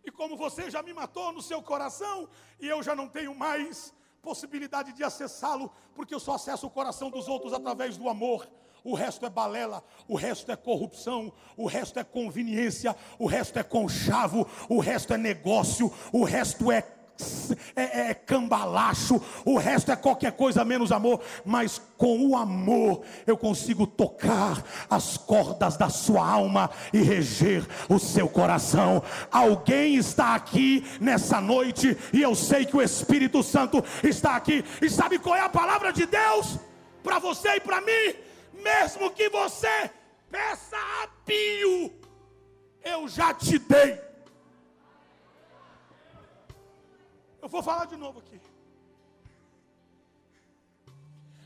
[0.04, 2.28] E como você já me matou no seu coração,
[2.60, 7.10] e eu já não tenho mais possibilidade de acessá-lo, porque eu só acesso o coração
[7.10, 8.50] dos outros através do amor.
[8.84, 13.64] O resto é balela, o resto é corrupção, o resto é conveniência, o resto é
[13.64, 16.82] conchavo, o resto é negócio, o resto é
[17.76, 23.38] é, é, cambalacho, o resto é qualquer coisa menos amor, mas com o amor eu
[23.38, 29.04] consigo tocar as cordas da sua alma e reger o seu coração.
[29.32, 34.90] Alguém está aqui nessa noite e eu sei que o Espírito Santo está aqui, e
[34.90, 36.58] sabe qual é a palavra de Deus
[37.04, 38.16] para você e para mim?
[38.62, 39.90] Mesmo que você
[40.30, 41.92] peça a pio,
[42.84, 44.09] eu já te dei.
[47.42, 48.40] Eu vou falar de novo aqui.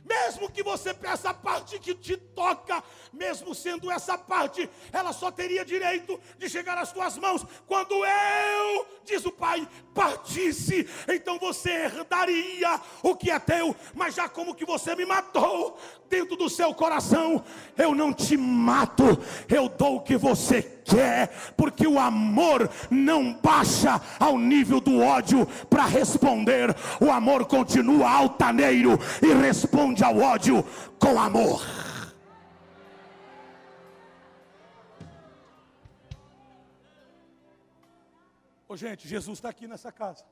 [0.05, 5.31] mesmo que você peça a parte que te toca, mesmo sendo essa parte, ela só
[5.31, 10.87] teria direito de chegar às tuas mãos quando eu, diz o Pai, partisse.
[11.07, 15.77] Então você herdaria o que é teu, mas já como que você me matou
[16.09, 17.43] dentro do seu coração,
[17.77, 19.03] eu não te mato,
[19.49, 25.45] eu dou o que você quer, porque o amor não baixa ao nível do ódio
[25.69, 30.63] para responder, o amor continua altaneiro e responde ao ódio
[30.99, 31.61] com amor.
[38.73, 40.25] Ô, gente, Jesus está aqui nessa casa.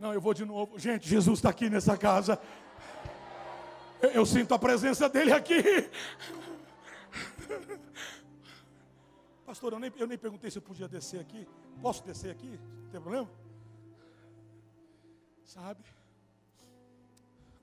[0.00, 0.80] Não, eu vou de novo.
[0.80, 2.40] Gente, Jesus está aqui nessa casa.
[4.02, 5.62] Eu, sinto a presença dele aqui.
[9.46, 11.46] Pastor, eu nem, eu nem perguntei se eu podia descer aqui.
[11.80, 12.58] Posso descer aqui?
[12.84, 13.30] Não tem problema?
[15.44, 15.84] Sabe?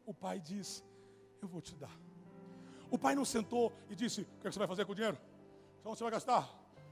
[0.05, 0.83] O pai diz:
[1.41, 1.91] Eu vou te dar.
[2.89, 5.17] O pai não sentou e disse: O que, é você vai fazer com o dinheiro?
[5.83, 6.49] Só você vai gastar?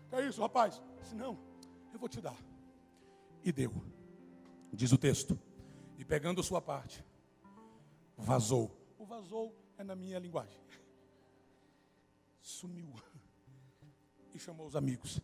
[0.09, 0.81] Que é isso, rapaz?
[1.01, 1.39] Disse: Não,
[1.93, 2.37] eu vou te dar.
[3.43, 3.73] E deu.
[4.73, 5.39] Diz o texto.
[5.97, 7.03] E pegando sua parte,
[8.17, 8.76] vazou.
[8.97, 10.59] O vazou é na minha linguagem.
[12.41, 12.93] Sumiu
[14.33, 15.19] e chamou os amigos.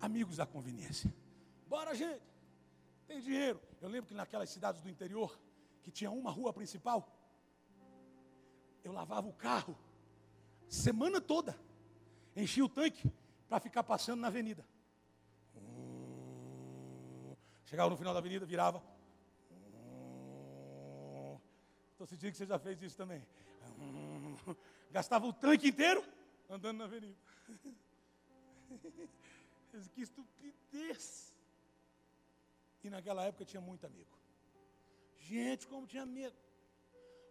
[0.00, 1.12] Amigos da conveniência.
[1.66, 2.22] Bora, gente.
[3.06, 3.60] Tem dinheiro.
[3.80, 5.38] Eu lembro que naquelas cidades do interior,
[5.82, 7.08] que tinha uma rua principal,
[8.82, 9.76] eu lavava o carro
[10.68, 11.58] semana toda.
[12.34, 13.10] Enchia o tanque
[13.48, 14.66] para ficar passando na avenida.
[17.64, 18.82] Chegava no final da avenida, virava.
[21.96, 23.26] Estou sentindo que você já fez isso também.
[24.90, 26.04] Gastava o tanque inteiro
[26.50, 27.16] andando na avenida.
[29.94, 31.34] que estupidez.
[32.84, 34.14] E naquela época tinha muito amigo.
[35.20, 36.36] Gente, como tinha medo.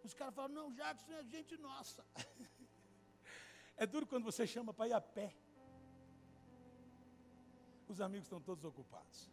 [0.02, 2.04] Os caras falavam, não, Jackson é gente nossa.
[3.78, 5.36] É duro quando você chama para ir a pé.
[7.86, 9.30] Os amigos estão todos ocupados.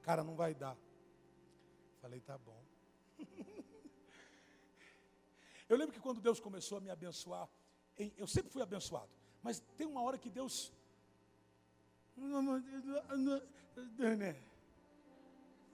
[0.00, 0.78] Cara, não vai dar.
[2.00, 2.69] Falei, tá bom.
[5.68, 7.48] Eu lembro que quando Deus começou a me abençoar,
[8.16, 9.08] eu sempre fui abençoado.
[9.40, 10.72] Mas tem uma hora que Deus.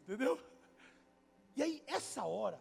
[0.03, 0.39] Entendeu?
[1.57, 2.61] E aí, essa hora,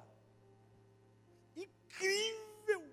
[1.55, 2.89] incrível,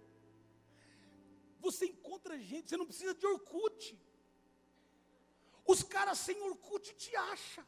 [1.61, 3.97] você encontra gente, você não precisa de Orkut.
[5.65, 7.65] Os caras sem Orkut te acham.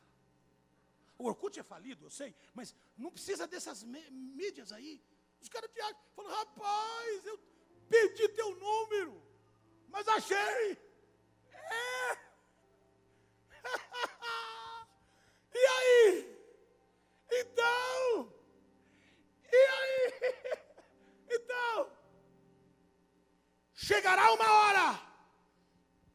[1.19, 5.03] O Orkut é falido, eu sei, mas não precisa dessas mídias aí.
[5.41, 7.39] Os caras te acham, falam, rapaz, eu
[7.89, 9.25] perdi teu número
[9.95, 10.77] mas achei.
[11.53, 12.19] É.
[15.55, 16.37] e aí?
[17.31, 18.33] Então?
[19.53, 20.13] E aí?
[21.31, 21.93] então?
[23.73, 25.01] Chegará uma hora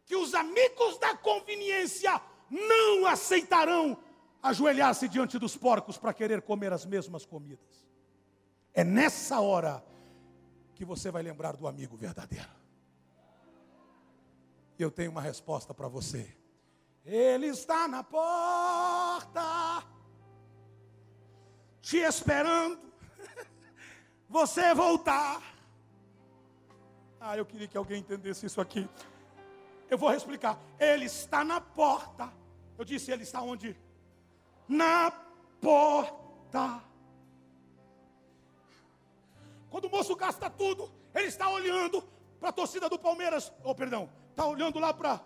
[0.05, 4.03] que os amigos da conveniência não aceitarão
[4.41, 7.85] ajoelhar-se diante dos porcos para querer comer as mesmas comidas.
[8.73, 9.83] É nessa hora
[10.75, 12.49] que você vai lembrar do amigo verdadeiro.
[14.77, 16.35] Eu tenho uma resposta para você.
[17.03, 19.83] Ele está na porta,
[21.81, 22.79] te esperando,
[24.29, 25.41] você voltar.
[27.19, 28.87] Ah, eu queria que alguém entendesse isso aqui.
[29.89, 30.57] Eu vou explicar.
[30.79, 32.31] Ele está na porta.
[32.77, 33.75] Eu disse, ele está onde?
[34.69, 35.11] Na
[35.59, 36.83] porta.
[39.69, 42.01] Quando o moço gasta tudo, ele está olhando
[42.39, 45.21] para a torcida do Palmeiras, oh perdão, está olhando lá para.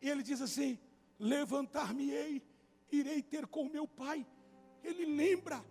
[0.00, 0.78] E ele diz assim:
[1.18, 2.42] Levantar-me-ei,
[2.90, 4.26] irei ter com meu pai.
[4.82, 5.64] Ele lembra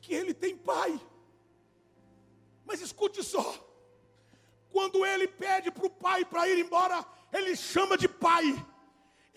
[0.00, 1.00] que ele tem pai.
[2.64, 3.46] Mas escute só:
[4.70, 8.44] quando ele pede para o pai para ir embora, ele chama de pai.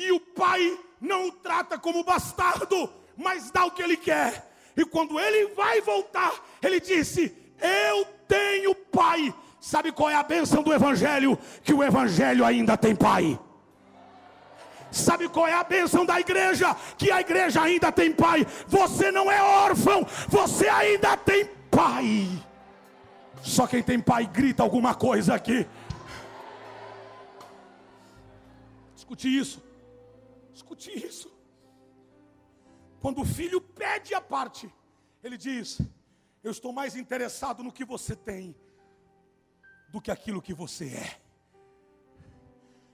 [0.01, 4.51] E o pai não o trata como bastardo, mas dá o que ele quer.
[4.75, 10.63] E quando ele vai voltar, ele disse: Eu tenho pai Sabe qual é a bênção
[10.63, 11.37] do Evangelho?
[11.63, 13.39] Que o Evangelho ainda tem pai.
[14.89, 16.75] Sabe qual é a bênção da igreja?
[16.97, 18.45] Que a igreja ainda tem pai.
[18.67, 22.27] Você não é órfão, você ainda tem pai.
[23.43, 25.67] Só quem tem pai grita alguma coisa aqui.
[28.95, 29.61] Escute isso.
[30.53, 31.31] Escute isso.
[32.99, 34.71] Quando o filho pede a parte,
[35.23, 35.79] ele diz:
[36.43, 38.55] Eu estou mais interessado no que você tem
[39.89, 41.21] do que aquilo que você é.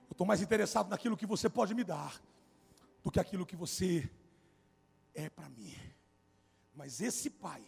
[0.10, 2.22] Eu estou mais interessado naquilo que você pode me dar
[3.04, 4.10] do que aquilo que você
[5.14, 5.76] é para mim.
[6.74, 7.64] Mas esse pai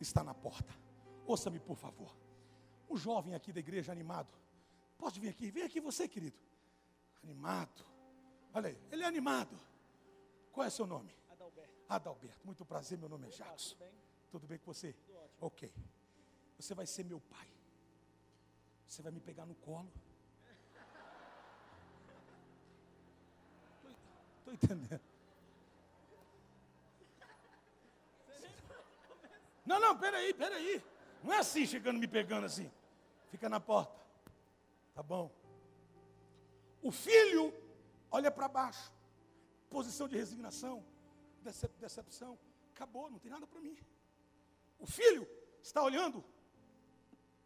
[0.00, 0.72] está na porta.
[1.26, 2.16] Ouça-me, por favor.
[2.88, 4.32] Um jovem aqui da igreja animado.
[4.98, 5.50] Pode vir aqui?
[5.50, 6.38] Vem aqui você, querido.
[7.22, 7.91] Animado.
[8.54, 9.58] Olha aí, ele é animado.
[10.52, 11.14] Qual é seu nome?
[11.30, 11.72] Adalberto.
[11.88, 12.40] Adalberto.
[12.44, 13.70] Muito prazer, meu nome é Jackson.
[13.70, 13.92] Tudo bem?
[14.30, 14.92] Tudo bem com você?
[14.92, 15.38] Tudo ótimo.
[15.40, 15.72] Ok.
[16.58, 17.48] Você vai ser meu pai.
[18.86, 19.90] Você vai me pegar no colo.
[24.38, 25.00] Estou entendendo.
[29.64, 30.84] Não, não, peraí, peraí.
[31.22, 32.70] Não é assim, chegando me pegando assim.
[33.30, 33.98] Fica na porta.
[34.94, 35.30] Tá bom.
[36.82, 37.54] O filho
[38.12, 38.92] olha para baixo.
[39.68, 40.84] Posição de resignação,
[41.42, 42.38] decep- decepção.
[42.74, 43.76] Acabou, não tem nada para mim.
[44.78, 45.26] O filho
[45.62, 46.22] está olhando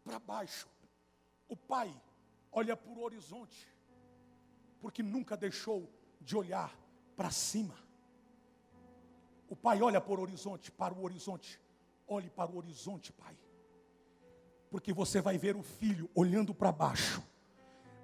[0.05, 0.69] para baixo.
[1.49, 1.95] O pai
[2.51, 3.73] olha para o horizonte,
[4.81, 5.89] porque nunca deixou
[6.21, 6.77] de olhar
[7.17, 7.75] para cima.
[9.49, 11.61] O pai olha para o horizonte, para o horizonte.
[12.09, 13.37] Olhe para o horizonte, pai.
[14.71, 17.23] Porque você vai ver o filho olhando para baixo,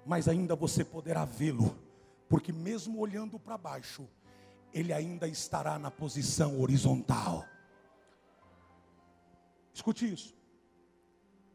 [0.05, 1.77] mas ainda você poderá vê-lo,
[2.33, 4.09] porque mesmo olhando para baixo,
[4.73, 7.47] ele ainda estará na posição horizontal.
[9.71, 10.35] Escute isso.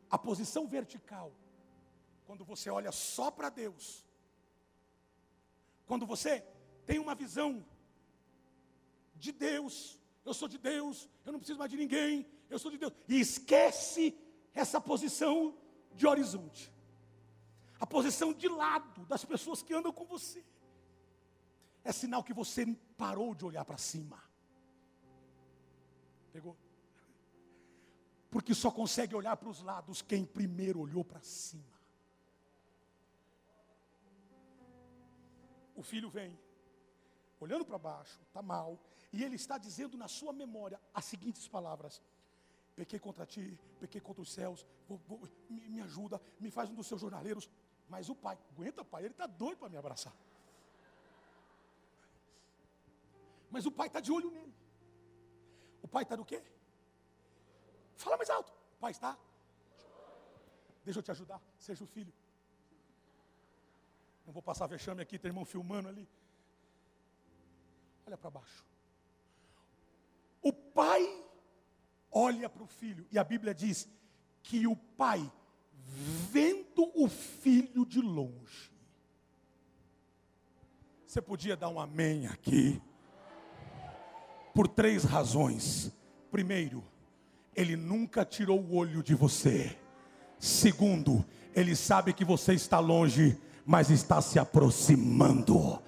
[0.09, 1.33] A posição vertical,
[2.25, 4.07] quando você olha só para Deus,
[5.85, 6.47] quando você
[6.87, 7.67] tem uma visão
[9.17, 12.79] de Deus, eu sou de Deus, eu não preciso mais de ninguém, eu sou de
[12.79, 14.17] Deus, e esquece
[14.55, 15.59] essa posição
[15.93, 16.73] de horizonte,
[17.81, 20.45] a posição de lado das pessoas que andam com você,
[21.89, 22.67] é sinal que você
[22.99, 24.23] parou de olhar para cima.
[26.33, 26.55] Pegou?
[28.31, 31.79] Porque só consegue olhar para os lados quem primeiro olhou para cima.
[35.75, 36.39] O filho vem,
[37.41, 38.79] olhando para baixo, está mal,
[39.13, 42.03] e ele está dizendo na sua memória as seguintes palavras:
[42.77, 46.75] Pequei contra ti, pequei contra os céus, vou- vou- me, me ajuda, me faz um
[46.75, 47.49] dos seus jornaleiros.
[47.89, 50.15] Mas o pai, aguenta pai, ele está doido para me abraçar.
[53.51, 54.55] Mas o pai está de olho nele.
[55.83, 56.43] O pai está do quê?
[57.97, 58.53] Fala mais alto.
[58.53, 59.19] O pai está?
[60.85, 61.43] Deixa eu te ajudar.
[61.59, 62.13] Seja o filho.
[64.27, 66.09] Não vou passar vexame aqui, tem irmão filmando ali.
[68.07, 68.65] Olha para baixo.
[70.43, 71.25] O pai
[72.11, 73.07] olha para o filho.
[73.11, 73.89] E a Bíblia diz
[74.43, 75.31] que o pai,
[76.31, 78.71] vendo o filho de longe.
[81.07, 82.83] Você podia dar um amém aqui.
[84.59, 85.93] Por três razões.
[86.33, 86.83] Primeiro,
[87.55, 89.79] ele nunca tirou o olho de você.
[90.37, 95.81] Segundo, ele sabe que você está longe, mas está se aproximando.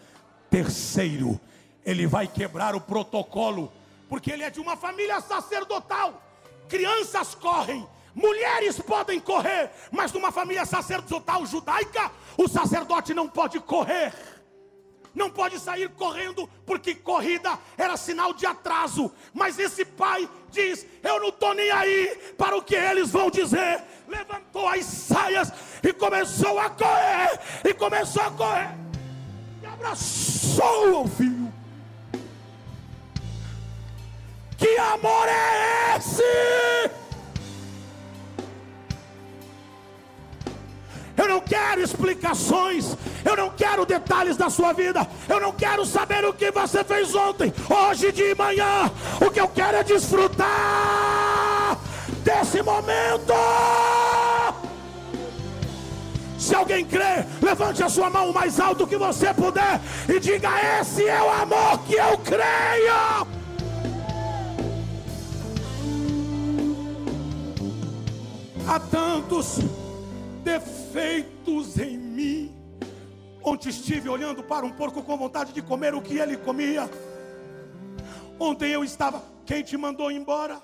[0.48, 1.40] Terceiro,
[1.84, 3.72] ele vai quebrar o protocolo,
[4.08, 6.22] porque ele é de uma família sacerdotal.
[6.68, 14.12] Crianças correm, mulheres podem correr, mas numa família sacerdotal judaica, o sacerdote não pode correr
[15.14, 19.12] não pode sair correndo, porque corrida era sinal de atraso.
[19.32, 23.82] Mas esse pai diz: Eu não estou nem aí para o que eles vão dizer.
[24.08, 25.52] Levantou as saias
[25.82, 28.74] e começou a correr, e começou a correr,
[29.62, 31.52] e abraçou o filho.
[34.56, 37.00] Que amor é esse?
[41.20, 46.24] Eu não quero explicações, eu não quero detalhes da sua vida, eu não quero saber
[46.24, 48.90] o que você fez ontem, hoje de manhã.
[49.20, 51.76] O que eu quero é desfrutar
[52.24, 53.34] desse momento.
[56.38, 60.48] Se alguém crê, levante a sua mão o mais alto que você puder e diga:
[60.80, 63.28] Esse é o amor que eu creio.
[68.66, 69.58] Há tantos
[70.51, 72.57] defeitos em mim.
[73.42, 76.90] Ontem estive olhando para um porco com vontade de comer o que ele comia.
[78.38, 79.22] Ontem eu estava.
[79.46, 80.61] Quem te mandou embora?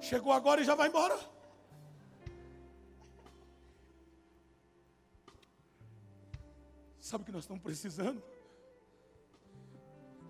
[0.00, 1.18] Chegou agora e já vai embora.
[7.00, 8.22] Sabe o que nós estamos precisando?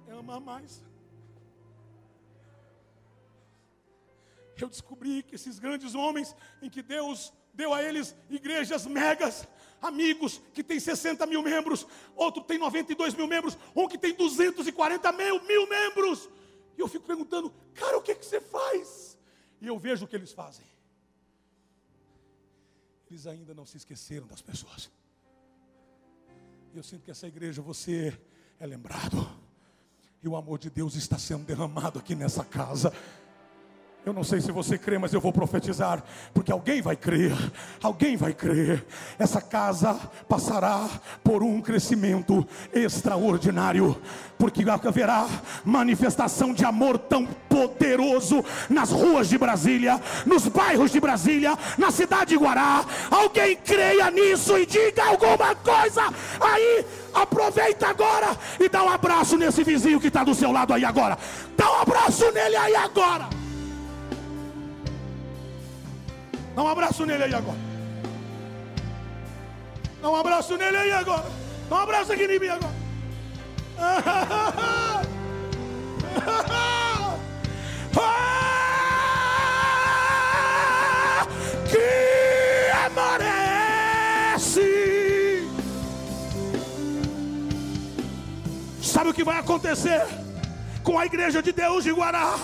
[0.07, 0.83] É amar mais.
[4.63, 9.49] Eu descobri que esses grandes homens, em que Deus deu a eles igrejas megas,
[9.81, 15.13] amigos que tem 60 mil membros, outro tem 92 mil membros, um que tem 240
[15.13, 16.29] mil, mil membros.
[16.77, 19.19] E eu fico perguntando, cara, o que, que você faz?
[19.61, 20.65] E eu vejo o que eles fazem.
[23.11, 24.91] Eles ainda não se esqueceram das pessoas.
[26.73, 28.19] E eu sinto que essa igreja você
[28.59, 29.29] é lembrado.
[30.23, 32.93] E o amor de Deus está sendo derramado aqui nessa casa.
[34.07, 36.03] Eu não sei se você crê, mas eu vou profetizar,
[36.35, 37.33] porque alguém vai crer,
[37.83, 38.85] alguém vai crer.
[39.19, 39.99] Essa casa
[40.29, 40.87] passará
[41.23, 43.97] por um crescimento extraordinário,
[44.37, 45.27] porque haverá
[45.65, 52.31] manifestação de amor tão poderoso nas ruas de Brasília, nos bairros de Brasília, na cidade
[52.31, 52.85] de Guará.
[53.11, 56.03] Alguém creia nisso e diga alguma coisa
[56.43, 56.85] aí.
[57.15, 61.17] Aproveita agora e dá um abraço nesse vizinho que está do seu lado aí agora.
[61.57, 63.43] Dá um abraço nele aí agora.
[66.55, 67.59] Dá um abraço nele aí agora.
[70.01, 71.25] Dá um abraço nele aí agora.
[71.69, 72.75] Dá um abraço aqui em mim agora.
[81.71, 84.61] que amarece.
[88.81, 90.07] Sabe o que vai acontecer
[90.85, 92.37] com a igreja de Deus de Guará?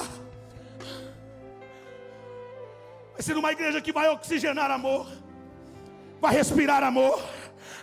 [3.20, 5.06] Vai ser uma igreja que vai oxigenar amor,
[6.22, 7.22] vai respirar amor.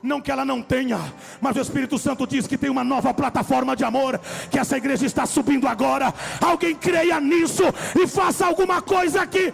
[0.01, 0.97] Não que ela não tenha,
[1.39, 4.19] mas o Espírito Santo diz que tem uma nova plataforma de amor,
[4.49, 6.11] que essa igreja está subindo agora.
[6.41, 7.61] Alguém creia nisso
[7.95, 9.53] e faça alguma coisa aqui.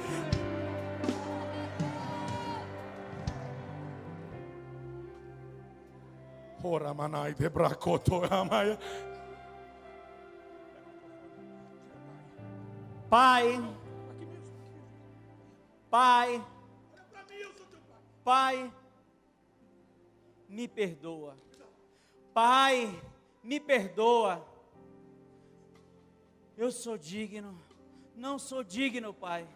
[13.10, 13.62] Pai,
[15.94, 16.44] Pai,
[18.24, 18.74] Pai,
[20.50, 21.38] me perdoa.
[22.34, 23.00] Pai,
[23.44, 24.44] me perdoa.
[26.58, 27.56] Eu sou digno.
[28.16, 29.48] Não sou digno, Pai.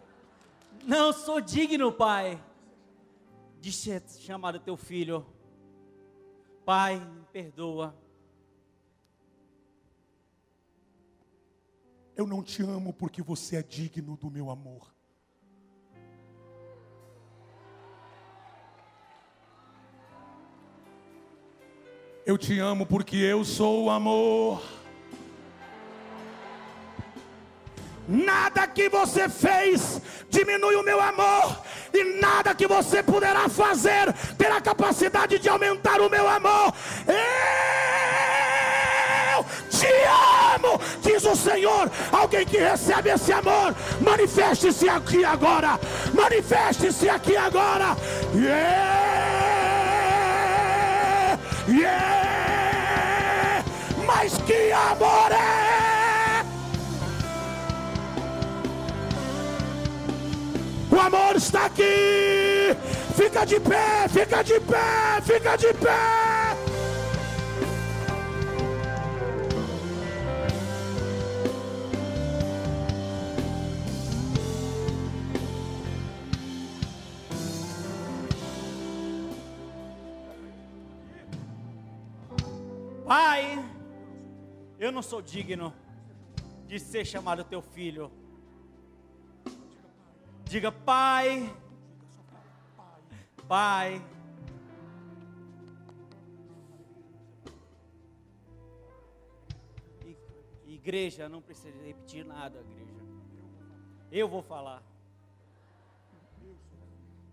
[0.84, 2.40] Não sou digno, Pai,
[3.60, 5.26] de ser chamado teu filho.
[6.64, 7.96] Pai, me perdoa.
[12.14, 14.97] Eu não te amo porque você é digno do meu amor.
[22.28, 24.62] Eu te amo porque eu sou o amor.
[28.06, 29.98] Nada que você fez
[30.28, 31.58] diminui o meu amor,
[31.90, 36.74] e nada que você poderá fazer terá capacidade de aumentar o meu amor.
[39.34, 39.86] Eu te
[40.54, 41.90] amo, diz o Senhor.
[42.12, 45.80] Alguém que recebe esse amor, manifeste-se aqui agora.
[46.12, 47.96] Manifeste-se aqui agora.
[48.34, 48.97] Yeah!
[51.68, 53.62] Yeah!
[54.06, 56.42] mas que amor é!
[60.90, 62.74] O amor está aqui!
[63.14, 66.27] Fica de pé, fica de pé, fica de pé!
[84.88, 85.74] Eu não sou digno
[86.66, 88.10] de ser chamado teu filho.
[90.44, 91.54] Diga, Pai.
[93.46, 94.02] Pai.
[100.66, 103.02] Igreja, não precisa repetir nada, igreja.
[104.10, 104.82] Eu vou falar.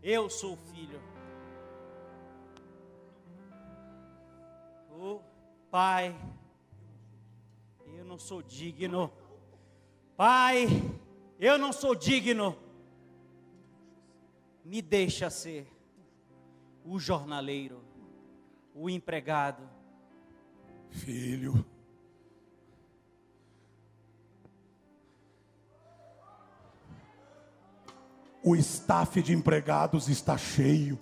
[0.04, 1.02] Eu sou o filho.
[4.92, 5.22] O
[5.72, 6.14] Pai
[8.16, 9.12] não sou digno.
[10.16, 10.68] Pai,
[11.38, 12.56] eu não sou digno.
[14.64, 15.68] Me deixa ser
[16.86, 17.84] o jornaleiro,
[18.74, 19.70] o empregado.
[20.92, 21.66] Filho,
[28.42, 30.98] o staff de empregados está cheio.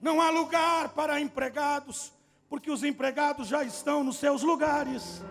[0.00, 2.12] Não há lugar para empregados,
[2.48, 5.22] porque os empregados já estão nos seus lugares.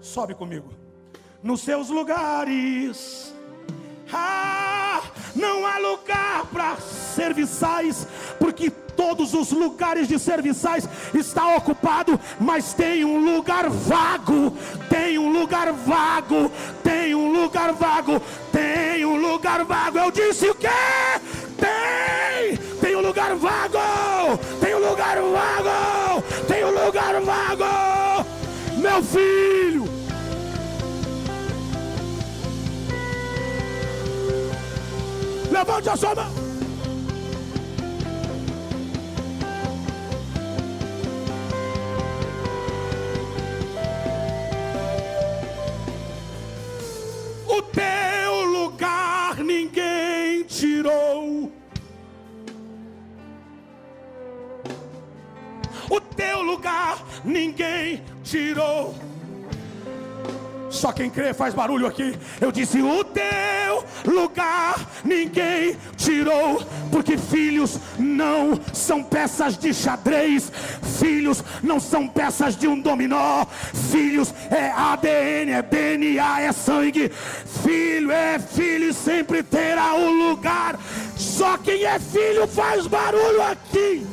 [0.00, 0.72] Sobe comigo.
[1.42, 3.34] Nos seus lugares.
[4.12, 4.71] Ah,
[5.34, 6.76] não há lugar para
[7.14, 8.06] serviçais,
[8.38, 14.56] porque todos os lugares de serviçais está ocupado, mas tem um lugar vago,
[14.88, 16.50] tem um lugar vago,
[16.82, 18.20] tem um lugar vago,
[18.52, 19.98] tem um lugar vago.
[19.98, 20.68] Eu disse o quê?
[21.58, 28.26] Tem, tem um lugar vago, tem um lugar vago, tem um lugar vago,
[28.76, 29.71] meu filho.
[35.62, 36.32] Levante a sua mão.
[47.46, 51.52] O teu lugar ninguém tirou.
[55.88, 59.11] O teu lugar ninguém tirou.
[60.82, 62.18] Só quem crê faz barulho aqui.
[62.40, 66.60] Eu disse: O teu lugar ninguém tirou,
[66.90, 70.50] porque filhos não são peças de xadrez,
[70.98, 73.46] filhos não são peças de um dominó,
[73.92, 77.12] filhos é ADN, é DNA, é sangue.
[77.62, 80.76] Filho é filho e sempre terá um lugar.
[81.16, 84.04] Só quem é filho faz barulho aqui.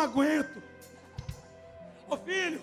[0.00, 0.62] Não aguento.
[2.08, 2.60] Ô filho,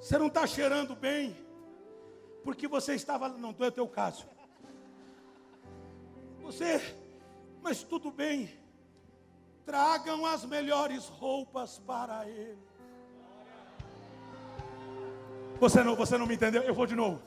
[0.00, 1.36] você não está cheirando bem,
[2.44, 3.28] porque você estava.
[3.28, 4.26] Não, não é teu caso.
[6.42, 6.94] Você,
[7.62, 8.58] mas tudo bem.
[9.64, 12.58] Tragam as melhores roupas para ele.
[15.60, 16.62] Você não, você não me entendeu?
[16.62, 17.22] Eu vou de novo.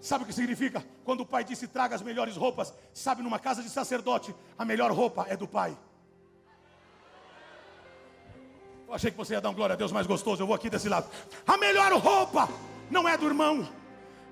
[0.00, 0.84] Sabe o que significa?
[1.04, 4.90] Quando o pai disse traga as melhores roupas, sabe, numa casa de sacerdote, a melhor
[4.92, 5.76] roupa é do pai.
[8.86, 10.70] Eu achei que você ia dar um glória a Deus mais gostoso, eu vou aqui
[10.70, 11.08] desse lado.
[11.46, 12.48] A melhor roupa
[12.90, 13.68] não é do irmão,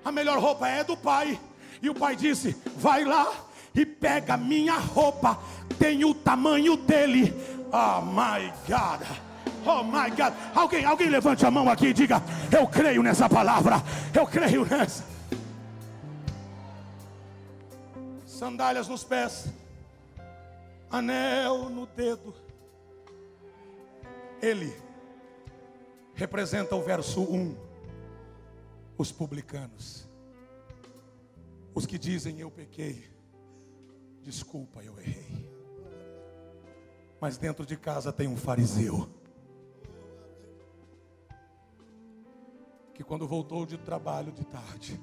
[0.03, 1.39] a melhor roupa é do pai.
[1.81, 3.33] E o pai disse: vai lá
[3.73, 5.37] e pega minha roupa,
[5.77, 7.33] tem o tamanho dele.
[7.71, 9.05] Oh my God.
[9.65, 10.33] Oh my God.
[10.53, 12.23] Alguém, alguém levante a mão aqui e diga:
[12.57, 13.83] Eu creio nessa palavra.
[14.13, 15.15] Eu creio nessa.
[18.35, 19.47] sandálias nos pés,
[20.91, 22.44] anel no dedo.
[24.45, 24.75] Ele
[26.13, 27.55] representa o verso 1,
[28.97, 30.07] os publicanos,
[31.73, 33.09] os que dizem eu pequei,
[34.21, 35.49] desculpa, eu errei.
[37.19, 39.09] Mas dentro de casa tem um fariseu.
[42.93, 45.01] Que quando voltou de trabalho de tarde,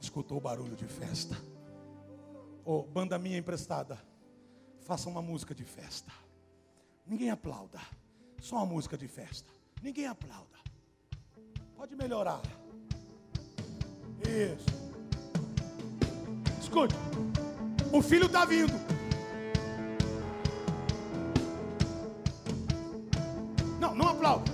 [0.00, 1.36] escutou o barulho de festa
[2.68, 3.98] oh, banda minha emprestada,
[4.82, 6.12] faça uma música de festa.
[7.06, 7.80] Ninguém aplauda,
[8.40, 9.52] só uma música de festa.
[9.82, 10.58] Ninguém aplauda.
[11.76, 12.40] Pode melhorar.
[14.22, 14.66] Isso.
[16.60, 16.94] Escute,
[17.92, 18.72] o filho está vindo.
[23.80, 24.50] Não, não aplauda.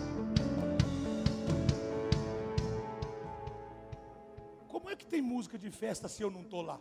[4.68, 6.78] Como é que tem música de festa se eu não estou lá?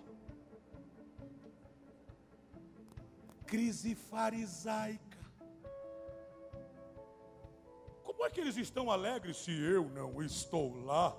[3.54, 5.13] crise farisaica.
[8.24, 11.14] Como é que eles estão alegres se eu não estou lá?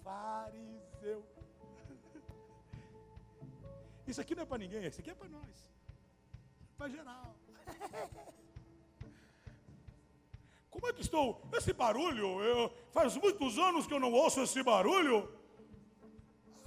[0.00, 1.26] Fariseu.
[4.06, 5.68] Isso aqui não é para ninguém, isso aqui é para nós.
[6.78, 7.34] Para geral.
[10.70, 11.44] Como é que estou?
[11.52, 15.28] Esse barulho, eu, faz muitos anos que eu não ouço esse barulho.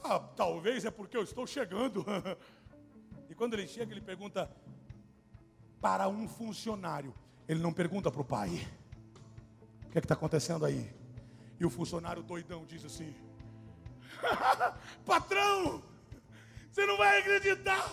[0.03, 2.05] Ah, talvez é porque eu estou chegando.
[3.29, 4.51] E quando ele chega, ele pergunta
[5.81, 7.11] para um funcionário.
[7.47, 8.67] Ele não pergunta para o pai.
[9.85, 10.89] O que é está acontecendo aí?
[11.59, 13.15] E o funcionário doidão diz assim:
[15.05, 15.83] Patrão,
[16.71, 17.91] você não vai acreditar.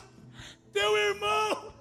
[0.72, 1.74] Teu irmão,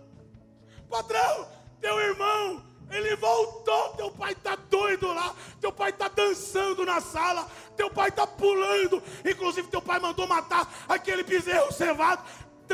[0.89, 1.47] patrão,
[1.79, 3.93] teu irmão, ele voltou.
[3.95, 5.33] Teu pai está doido lá.
[5.61, 7.49] Teu pai está dançando na sala.
[7.77, 9.01] Teu pai está pulando.
[9.25, 12.23] Inclusive, teu pai mandou matar aquele bezerro cevado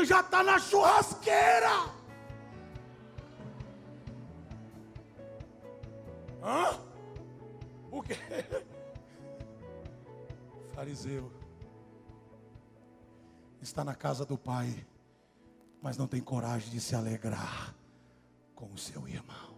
[0.04, 1.97] já está na churrasqueira.
[6.42, 6.78] Hã?
[7.90, 8.14] O quê?
[10.74, 11.32] Fariseu
[13.60, 14.86] está na casa do pai,
[15.82, 17.74] mas não tem coragem de se alegrar
[18.54, 19.56] com o seu irmão.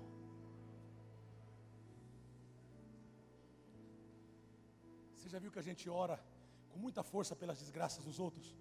[5.14, 6.22] Você já viu que a gente ora
[6.70, 8.57] com muita força pelas desgraças dos outros?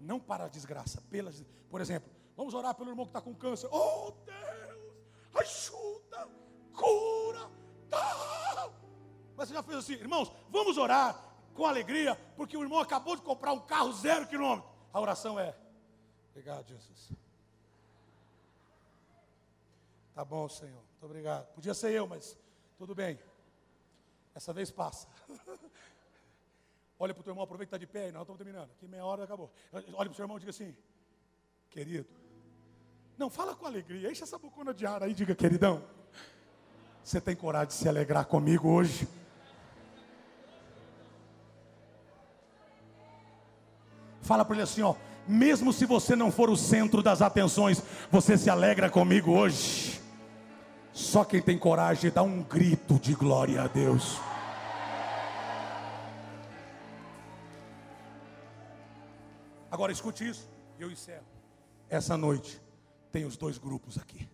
[0.00, 1.30] Não para a desgraça, pela,
[1.70, 3.68] por exemplo, vamos orar pelo irmão que está com câncer.
[3.70, 4.51] Oh Deus,
[9.42, 11.20] Mas você já fez assim, irmãos, vamos orar
[11.52, 14.70] com alegria, porque o irmão acabou de comprar um carro zero quilômetro.
[14.92, 15.52] A oração é:
[16.30, 17.10] Obrigado, Jesus.
[20.14, 20.70] Tá bom, Senhor.
[20.92, 21.52] Muito obrigado.
[21.54, 22.38] Podia ser eu, mas
[22.78, 23.18] tudo bem.
[24.32, 25.08] Essa vez passa.
[26.96, 28.70] Olha para o teu irmão, aproveita que está de pé, nós estamos terminando.
[28.70, 29.50] Aqui meia hora acabou.
[29.72, 30.72] Olha para o seu irmão e diga assim,
[31.68, 32.06] querido.
[33.18, 34.08] Não, fala com alegria.
[34.08, 35.84] Enche essa bocona de ar aí, diga, queridão.
[37.02, 39.08] Você tem coragem de se alegrar comigo hoje?
[44.32, 44.94] Fala para ele assim, ó.
[45.28, 50.00] Mesmo se você não for o centro das atenções, você se alegra comigo hoje.
[50.90, 54.18] Só quem tem coragem dá um grito de glória a Deus.
[59.70, 61.26] Agora escute isso, e eu encerro.
[61.90, 62.58] Essa noite
[63.12, 64.26] tem os dois grupos aqui.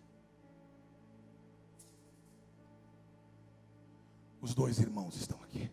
[4.39, 5.69] Os dois irmãos estão aqui.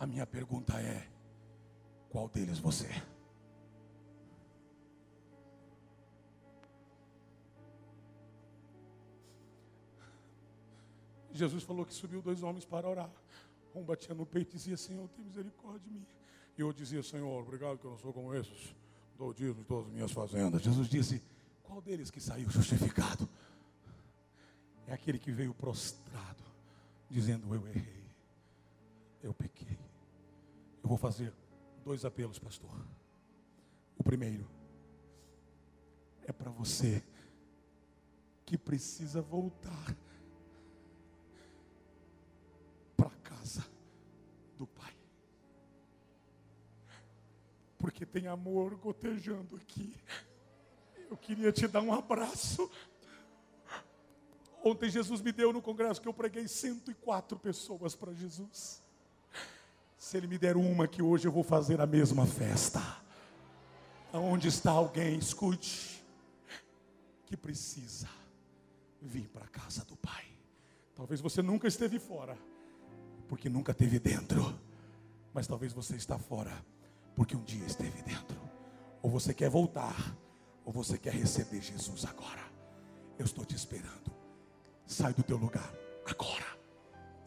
[0.00, 1.11] A minha pergunta é:
[2.12, 3.02] qual deles você é?
[11.32, 13.10] Jesus falou que subiu dois homens para orar.
[13.74, 16.06] Um batia no peito e dizia: Senhor, tem misericórdia de mim.
[16.58, 18.74] E eu dizia: Senhor, obrigado que eu não sou como esses.
[19.16, 20.60] Dou dízimo de todas as minhas fazendas.
[20.60, 21.22] Jesus disse:
[21.62, 23.26] Qual deles que saiu justificado?
[24.86, 26.44] É aquele que veio prostrado,
[27.08, 28.04] dizendo: Eu errei,
[29.22, 29.78] eu pequei.
[30.82, 31.32] Eu vou fazer
[31.82, 32.70] dois apelos, pastor.
[33.98, 34.48] O primeiro
[36.24, 37.02] é para você
[38.44, 39.96] que precisa voltar
[42.96, 43.64] para casa
[44.56, 44.94] do Pai.
[47.78, 49.94] Porque tem amor gotejando aqui.
[51.10, 52.70] Eu queria te dar um abraço.
[54.64, 58.81] Ontem Jesus me deu no congresso que eu preguei 104 pessoas para Jesus.
[60.02, 62.82] Se Ele me der uma que hoje eu vou fazer a mesma festa.
[64.12, 66.04] Aonde está alguém, escute,
[67.24, 68.08] que precisa
[69.00, 70.24] vir para a casa do Pai.
[70.92, 72.36] Talvez você nunca esteve fora,
[73.28, 74.52] porque nunca esteve dentro.
[75.32, 76.52] Mas talvez você está fora,
[77.14, 78.40] porque um dia esteve dentro.
[79.02, 80.16] Ou você quer voltar,
[80.64, 82.42] ou você quer receber Jesus agora.
[83.16, 84.12] Eu estou te esperando.
[84.84, 85.72] Sai do teu lugar
[86.04, 86.58] agora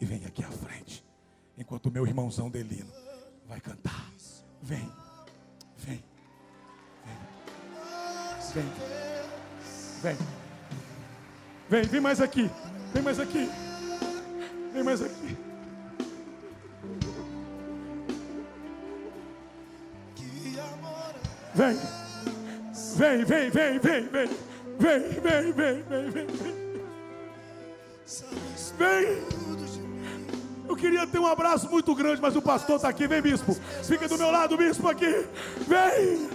[0.01, 1.05] e vem aqui à frente.
[1.57, 2.91] Enquanto o meu irmãozão Delino
[3.47, 4.05] vai cantar.
[4.61, 4.91] Vem,
[5.77, 6.03] vem,
[8.53, 8.65] vem,
[10.01, 10.17] vem,
[11.69, 12.49] vem, vem, mais aqui,
[12.91, 13.47] vem mais aqui,
[14.73, 15.37] vem mais aqui.
[21.53, 21.77] Vem,
[22.97, 24.27] vem, vem, vem, vem, vem, vem,
[24.79, 26.55] vem, vem, vem, vem, vem.
[30.75, 33.07] Eu queria ter um abraço muito grande, mas o pastor está aqui.
[33.07, 33.55] Vem, bispo.
[33.81, 35.25] Fica do meu lado, bispo, aqui.
[35.65, 36.29] Vem!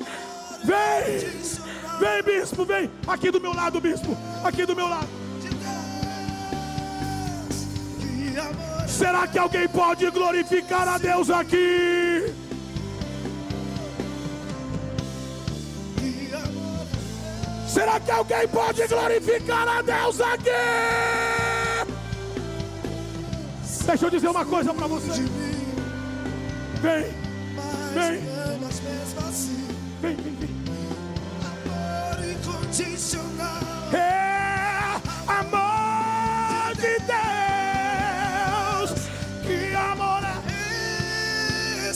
[0.65, 1.29] Vem!
[2.01, 2.91] Vem, bispo, vem!
[3.07, 4.17] Aqui do meu lado, bispo.
[4.43, 5.07] Aqui do meu lado.
[8.89, 12.35] Será que alguém pode glorificar a Deus aqui?
[17.69, 21.50] Será que alguém pode glorificar a Deus aqui?
[23.87, 25.23] Deixa eu dizer uma coisa para você.
[26.81, 27.03] Vem,
[27.95, 28.21] vem,
[30.01, 30.51] vem, vem, vem.
[31.45, 33.61] Amor incondicional.
[33.93, 36.95] É amor de
[38.31, 38.91] Deus.
[39.47, 40.31] Que amor é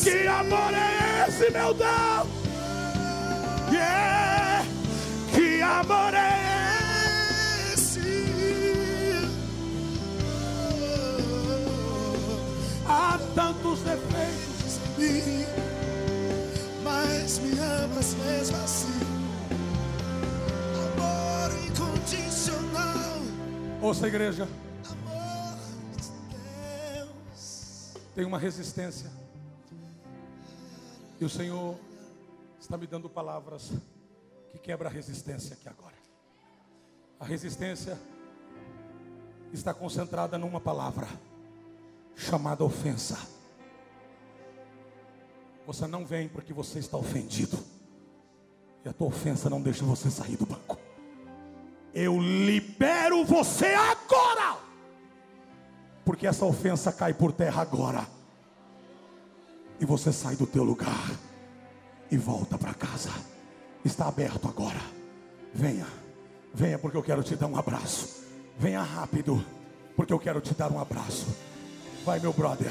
[0.02, 2.28] Que amor é esse, meu Deus?
[3.70, 4.64] Yeah.
[5.32, 6.43] Que amor é
[13.94, 14.78] defeitos.
[14.98, 15.46] Mim,
[16.82, 19.00] mas me amas mesmo assim.
[20.74, 23.20] Amor incondicional.
[23.80, 24.48] Ouça, igreja,
[24.90, 25.58] Amor
[25.96, 26.10] de
[26.98, 27.94] Deus.
[28.14, 29.10] tem uma resistência.
[31.20, 31.76] E o Senhor
[32.60, 33.72] está me dando palavras
[34.50, 35.94] que quebra a resistência aqui agora.
[37.20, 37.98] A resistência
[39.52, 41.06] está concentrada numa palavra
[42.16, 43.33] chamada ofensa.
[45.66, 47.58] Você não vem porque você está ofendido.
[48.84, 50.78] E a tua ofensa não deixa você sair do banco.
[51.94, 54.58] Eu libero você agora.
[56.04, 58.06] Porque essa ofensa cai por terra agora.
[59.80, 61.10] E você sai do teu lugar
[62.10, 63.10] e volta para casa.
[63.84, 64.80] Está aberto agora.
[65.52, 65.86] Venha.
[66.52, 68.24] Venha porque eu quero te dar um abraço.
[68.58, 69.44] Venha rápido,
[69.96, 71.26] porque eu quero te dar um abraço.
[72.04, 72.70] Vai, meu brother.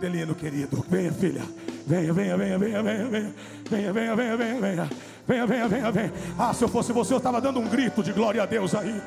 [0.00, 0.84] Delino, querido.
[0.88, 1.42] Venha, filha.
[1.86, 3.34] Venha, venha, venha, venha, venha, venha.
[3.70, 4.90] Venha, venha, venha, venha, venha.
[5.26, 6.12] Venha, venha, venha, venha.
[6.38, 9.00] Ah, se eu fosse você, eu estava dando um grito de glória a Deus aí.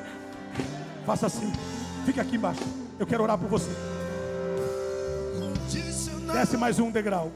[1.06, 1.52] Faça assim.
[2.04, 2.62] fique aqui embaixo.
[2.98, 3.70] Eu quero orar por você.
[6.32, 7.30] Desce mais um degrau.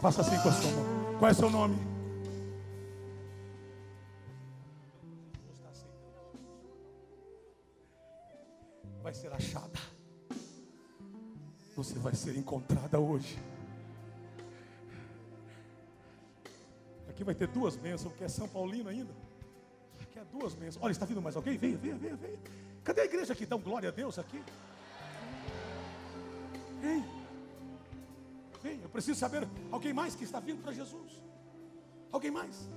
[0.00, 1.14] Faça assim com a sua mão.
[1.18, 1.76] Qual é seu nome?
[9.02, 9.55] Vai ser achado.
[11.76, 13.38] Você vai ser encontrada hoje.
[17.06, 19.12] Aqui vai ter duas bênçãos, porque é São Paulino ainda.
[20.00, 20.82] Aqui é duas bênçãos.
[20.82, 21.58] Olha, está vindo mais alguém?
[21.58, 22.38] Venha, venha, venha, venha.
[22.82, 23.44] Cadê a igreja aqui?
[23.44, 24.42] Dá um glória a Deus aqui.
[26.80, 27.04] Vem.
[28.62, 31.22] Vem, eu preciso saber alguém mais que está vindo para Jesus.
[32.10, 32.70] Alguém mais?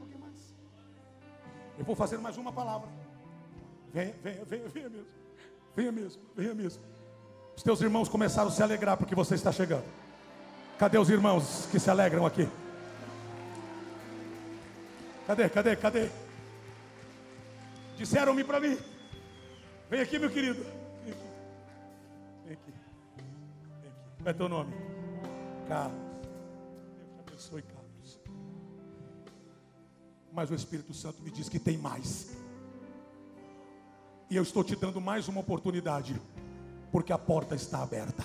[0.00, 0.54] Alguém mais?
[1.78, 2.88] Eu vou fazer mais uma palavra.
[3.92, 5.12] Venha, venha, venha, venha mesmo.
[5.76, 6.93] Venha mesmo, venha mesmo.
[7.56, 9.84] Os teus irmãos começaram a se alegrar porque você está chegando.
[10.78, 12.48] Cadê os irmãos que se alegram aqui?
[15.26, 16.08] Cadê, cadê, cadê?
[17.96, 18.76] Disseram-me para mim.
[19.88, 20.62] Vem aqui, meu querido.
[21.04, 21.22] Vem aqui.
[22.44, 22.72] Vem aqui.
[23.80, 23.98] Vem aqui.
[24.18, 24.72] Qual é teu nome?
[25.68, 25.96] Carlos.
[25.96, 28.20] Deus te abençoe, Carlos.
[30.32, 32.36] Mas o Espírito Santo me diz que tem mais.
[34.28, 36.20] E eu estou te dando mais uma oportunidade.
[36.94, 38.22] Porque a porta está aberta.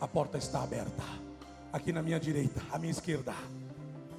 [0.00, 1.02] A porta está aberta.
[1.72, 3.34] Aqui na minha direita, à minha esquerda.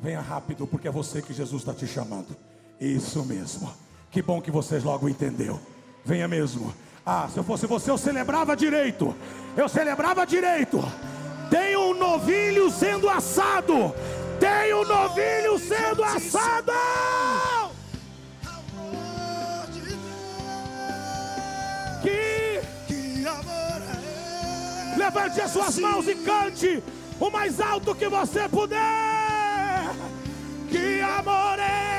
[0.01, 2.35] Venha rápido, porque é você que Jesus está te chamando.
[2.77, 3.71] Isso mesmo.
[4.11, 5.57] Que bom que vocês logo entendeu.
[6.03, 6.73] Venha mesmo.
[7.05, 9.15] Ah, se eu fosse você, eu celebrava direito.
[9.55, 10.83] Eu celebrava direito.
[11.49, 13.95] Tem um novilho sendo assado.
[14.41, 16.73] Tem um novilho sendo assado.
[25.07, 26.83] Levante as suas mãos e cante
[27.19, 28.77] o mais alto que você puder.
[30.69, 31.95] Que amor é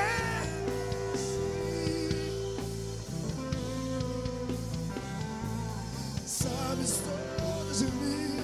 [6.26, 8.36] Sabes tudo de mim,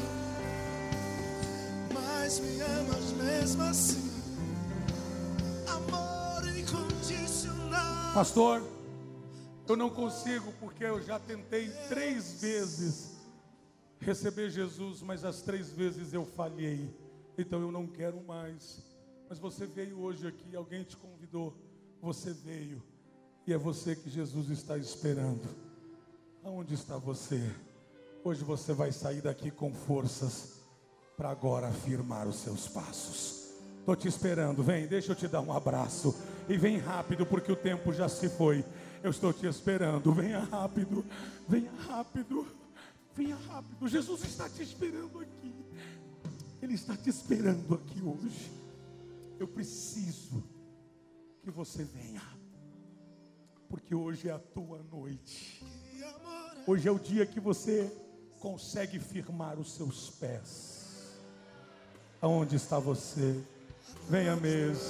[1.92, 4.10] mas me amas mesmo assim.
[5.68, 8.14] Amor incondicional.
[8.14, 8.62] Pastor,
[9.68, 13.13] eu não consigo porque eu já tentei três vezes
[14.04, 16.94] receber Jesus, mas as três vezes eu falhei.
[17.36, 18.82] Então eu não quero mais.
[19.28, 21.56] Mas você veio hoje aqui, alguém te convidou,
[22.00, 22.82] você veio.
[23.46, 25.48] E é você que Jesus está esperando.
[26.44, 27.42] Aonde está você?
[28.22, 30.60] Hoje você vai sair daqui com forças
[31.16, 33.54] para agora afirmar os seus passos.
[33.78, 36.14] Estou te esperando, vem, deixa eu te dar um abraço.
[36.48, 38.64] E vem rápido, porque o tempo já se foi.
[39.02, 41.04] Eu estou te esperando, venha rápido,
[41.46, 42.46] venha rápido,
[43.14, 43.88] venha rápido.
[43.88, 45.54] Jesus está te esperando aqui.
[46.60, 48.52] Ele está te esperando aqui hoje.
[49.38, 50.42] Eu preciso
[51.42, 52.22] que você venha,
[53.68, 55.64] porque hoje é a tua noite.
[56.00, 57.92] É Hoje é o dia que você
[58.40, 61.18] consegue firmar os seus pés.
[62.20, 63.42] Aonde está você?
[64.08, 64.82] Venha mesmo,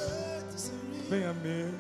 [1.09, 1.79] venha mesmo,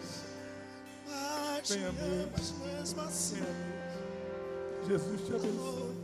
[1.07, 3.01] mas venha me mesmo.
[3.01, 3.35] assim.
[3.37, 4.89] venha mesmo.
[4.89, 6.04] Jesus te abençoe.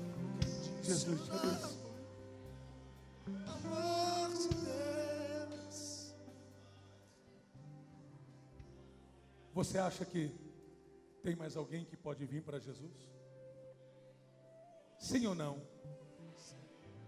[0.90, 1.20] Jesus.
[3.46, 6.14] Amor de Deus.
[9.54, 10.34] Você acha que
[11.22, 13.08] tem mais alguém que pode vir para Jesus?
[14.98, 15.62] Sim ou não?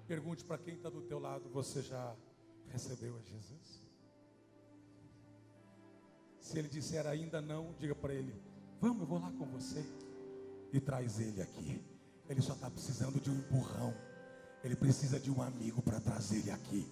[0.06, 2.14] Pergunte para quem está do teu lado, você já
[2.68, 3.82] recebeu a Jesus?
[6.38, 8.32] Se ele disser ainda não, diga para ele,
[8.80, 9.84] vamos, eu vou lá com você.
[10.72, 11.91] E traz ele aqui.
[12.32, 13.92] Ele só está precisando de um empurrão.
[14.64, 16.90] Ele precisa de um amigo para trazer ele aqui.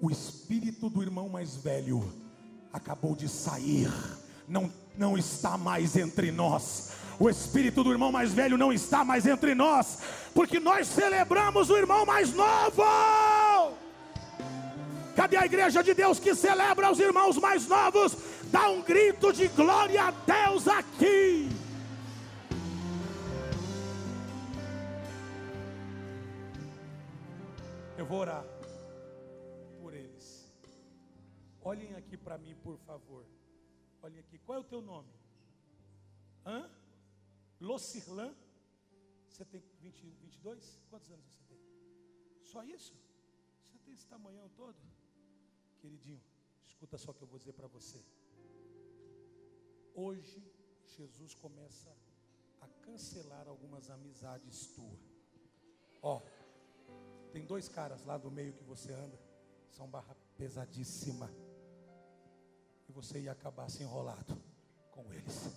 [0.00, 2.10] O espírito do irmão mais velho
[2.72, 3.92] acabou de sair.
[4.48, 6.92] Não, não está mais entre nós.
[7.18, 9.98] O espírito do irmão mais velho não está mais entre nós,
[10.34, 12.82] porque nós celebramos o irmão mais novo.
[15.14, 18.16] Cadê a igreja de Deus que celebra os irmãos mais novos?
[18.44, 21.50] Dá um grito de glória a Deus aqui.
[28.10, 28.44] Vou orar
[29.80, 30.52] por eles.
[31.62, 33.24] Olhem aqui para mim, por favor.
[34.02, 34.36] Olhem aqui.
[34.38, 35.12] Qual é o teu nome?
[36.44, 36.68] Hã?
[37.60, 38.34] Locirlan?
[39.28, 40.82] Você tem 20, 22?
[40.90, 41.60] Quantos anos você tem?
[42.42, 42.96] Só isso?
[43.68, 44.80] Você tem esse tamanhão todo?
[45.78, 46.20] Queridinho,
[46.66, 48.04] escuta só o que eu vou dizer para você.
[49.94, 50.42] Hoje,
[50.96, 51.96] Jesus começa
[52.60, 55.00] a cancelar algumas amizades tuas.
[56.02, 56.20] Ó,
[57.32, 59.18] tem dois caras lá do meio que você anda,
[59.70, 61.30] são barra pesadíssima.
[62.88, 64.36] E você ia acabar se enrolado
[64.90, 65.50] com eles.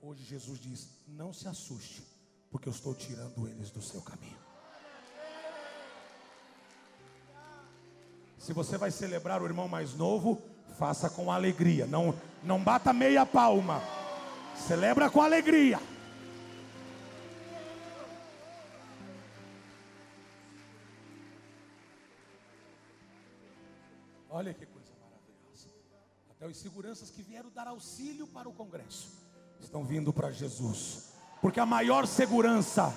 [0.00, 2.02] Hoje Jesus diz: Não se assuste,
[2.50, 4.38] porque eu estou tirando eles do seu caminho.
[8.38, 10.40] Se você vai celebrar o irmão mais novo,
[10.78, 11.86] faça com alegria.
[11.86, 13.82] Não, não bata meia palma.
[14.56, 15.78] Celebra com alegria.
[24.40, 25.68] Olha que coisa maravilhosa.
[26.30, 29.12] Até os seguranças que vieram dar auxílio para o Congresso
[29.60, 31.12] estão vindo para Jesus.
[31.42, 32.90] Porque a maior segurança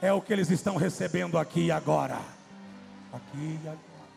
[0.00, 2.16] é o que eles estão recebendo aqui e agora.
[3.12, 4.08] Aqui e agora.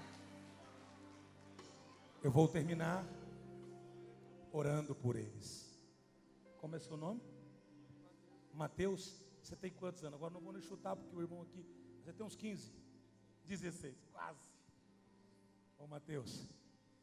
[2.24, 3.04] Eu vou terminar
[4.54, 5.78] orando por eles.
[6.62, 7.20] Como é seu nome?
[8.54, 9.22] Mateus.
[9.44, 10.16] Você tem quantos anos?
[10.16, 11.66] Agora não vou nem chutar porque o irmão aqui.
[12.02, 12.72] Você tem uns 15,
[13.46, 14.40] 16, quase.
[15.78, 16.48] Ô Mateus,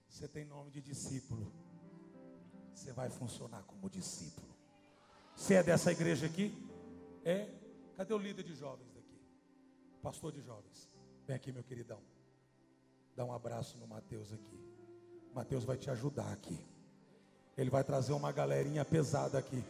[0.09, 1.52] você tem nome de discípulo.
[2.74, 4.48] Você vai funcionar como discípulo.
[5.36, 6.52] Você é dessa igreja aqui?
[7.24, 7.48] É?
[7.97, 9.20] Cadê o líder de jovens daqui?
[10.02, 10.89] Pastor de jovens.
[11.26, 12.01] Vem aqui, meu queridão.
[13.14, 14.59] Dá um abraço no Mateus aqui.
[15.35, 16.59] Mateus vai te ajudar aqui.
[17.56, 19.62] Ele vai trazer uma galerinha pesada aqui.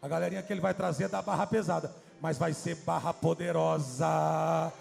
[0.00, 4.72] A galerinha que ele vai trazer é da barra pesada, mas vai ser barra poderosa.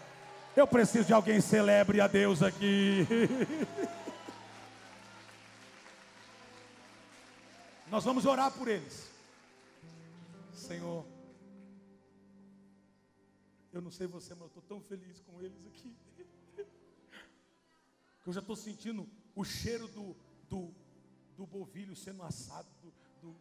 [0.55, 3.07] Eu preciso de alguém celebre a Deus aqui.
[7.95, 9.09] Nós vamos orar por eles.
[10.51, 11.05] Senhor,
[13.71, 15.95] eu não sei você, mas eu estou tão feliz com eles aqui.
[18.21, 20.13] Que eu já estou sentindo o cheiro do,
[20.49, 20.73] do,
[21.37, 22.67] do bovilho sendo assado.
[22.83, 22.89] Do,
[23.21, 23.35] do,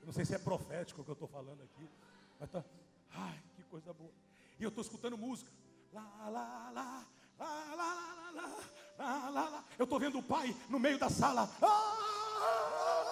[0.00, 1.90] eu não sei se é profético o que eu estou falando aqui.
[2.38, 2.64] Mas tá.
[3.10, 4.12] Ai, que coisa boa.
[4.60, 5.50] E eu estou escutando música.
[5.92, 7.06] Lá, lá, lá.
[7.40, 8.56] Lá, lá, lá, lá,
[8.98, 9.64] lá, lá, lá.
[9.76, 11.50] Eu estou vendo o pai no meio da sala.
[11.60, 13.05] Ah.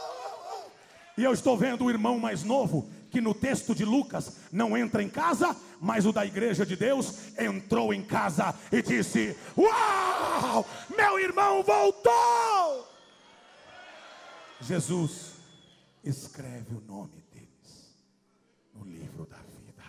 [1.16, 5.00] E eu estou vendo o irmão mais novo, que no texto de Lucas não entra
[5.02, 10.66] em casa, mas o da igreja de Deus entrou em casa e disse: Uau,
[10.96, 12.88] meu irmão voltou!
[14.60, 15.34] Jesus
[16.02, 17.94] escreve o nome deles
[18.74, 19.84] no livro da vida,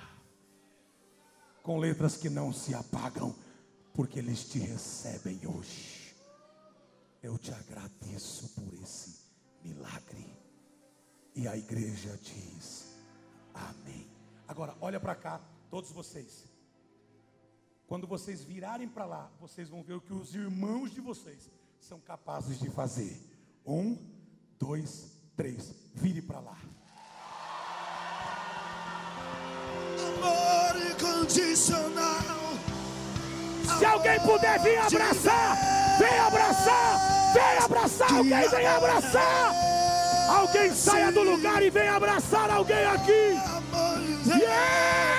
[1.63, 3.35] com letras que não se apagam,
[3.93, 6.13] porque eles te recebem hoje.
[7.23, 9.15] Eu te agradeço por esse
[9.63, 10.34] milagre.
[11.35, 12.95] E a igreja diz:
[13.53, 14.07] Amém.
[14.47, 16.45] Agora, olha para cá, todos vocês.
[17.87, 21.99] Quando vocês virarem para lá, vocês vão ver o que os irmãos de vocês são
[21.99, 23.21] capazes de fazer.
[23.65, 23.97] Um,
[24.57, 25.75] dois, três.
[25.93, 26.57] Vire para lá.
[30.07, 32.55] Amor incondicional.
[33.77, 35.57] Se alguém puder vir abraçar,
[35.99, 39.74] vem abraçar, vem abraçar, alguém vem abraçar.
[40.27, 43.37] Alguém saia do lugar e vem abraçar alguém aqui.
[44.25, 45.14] Yeah!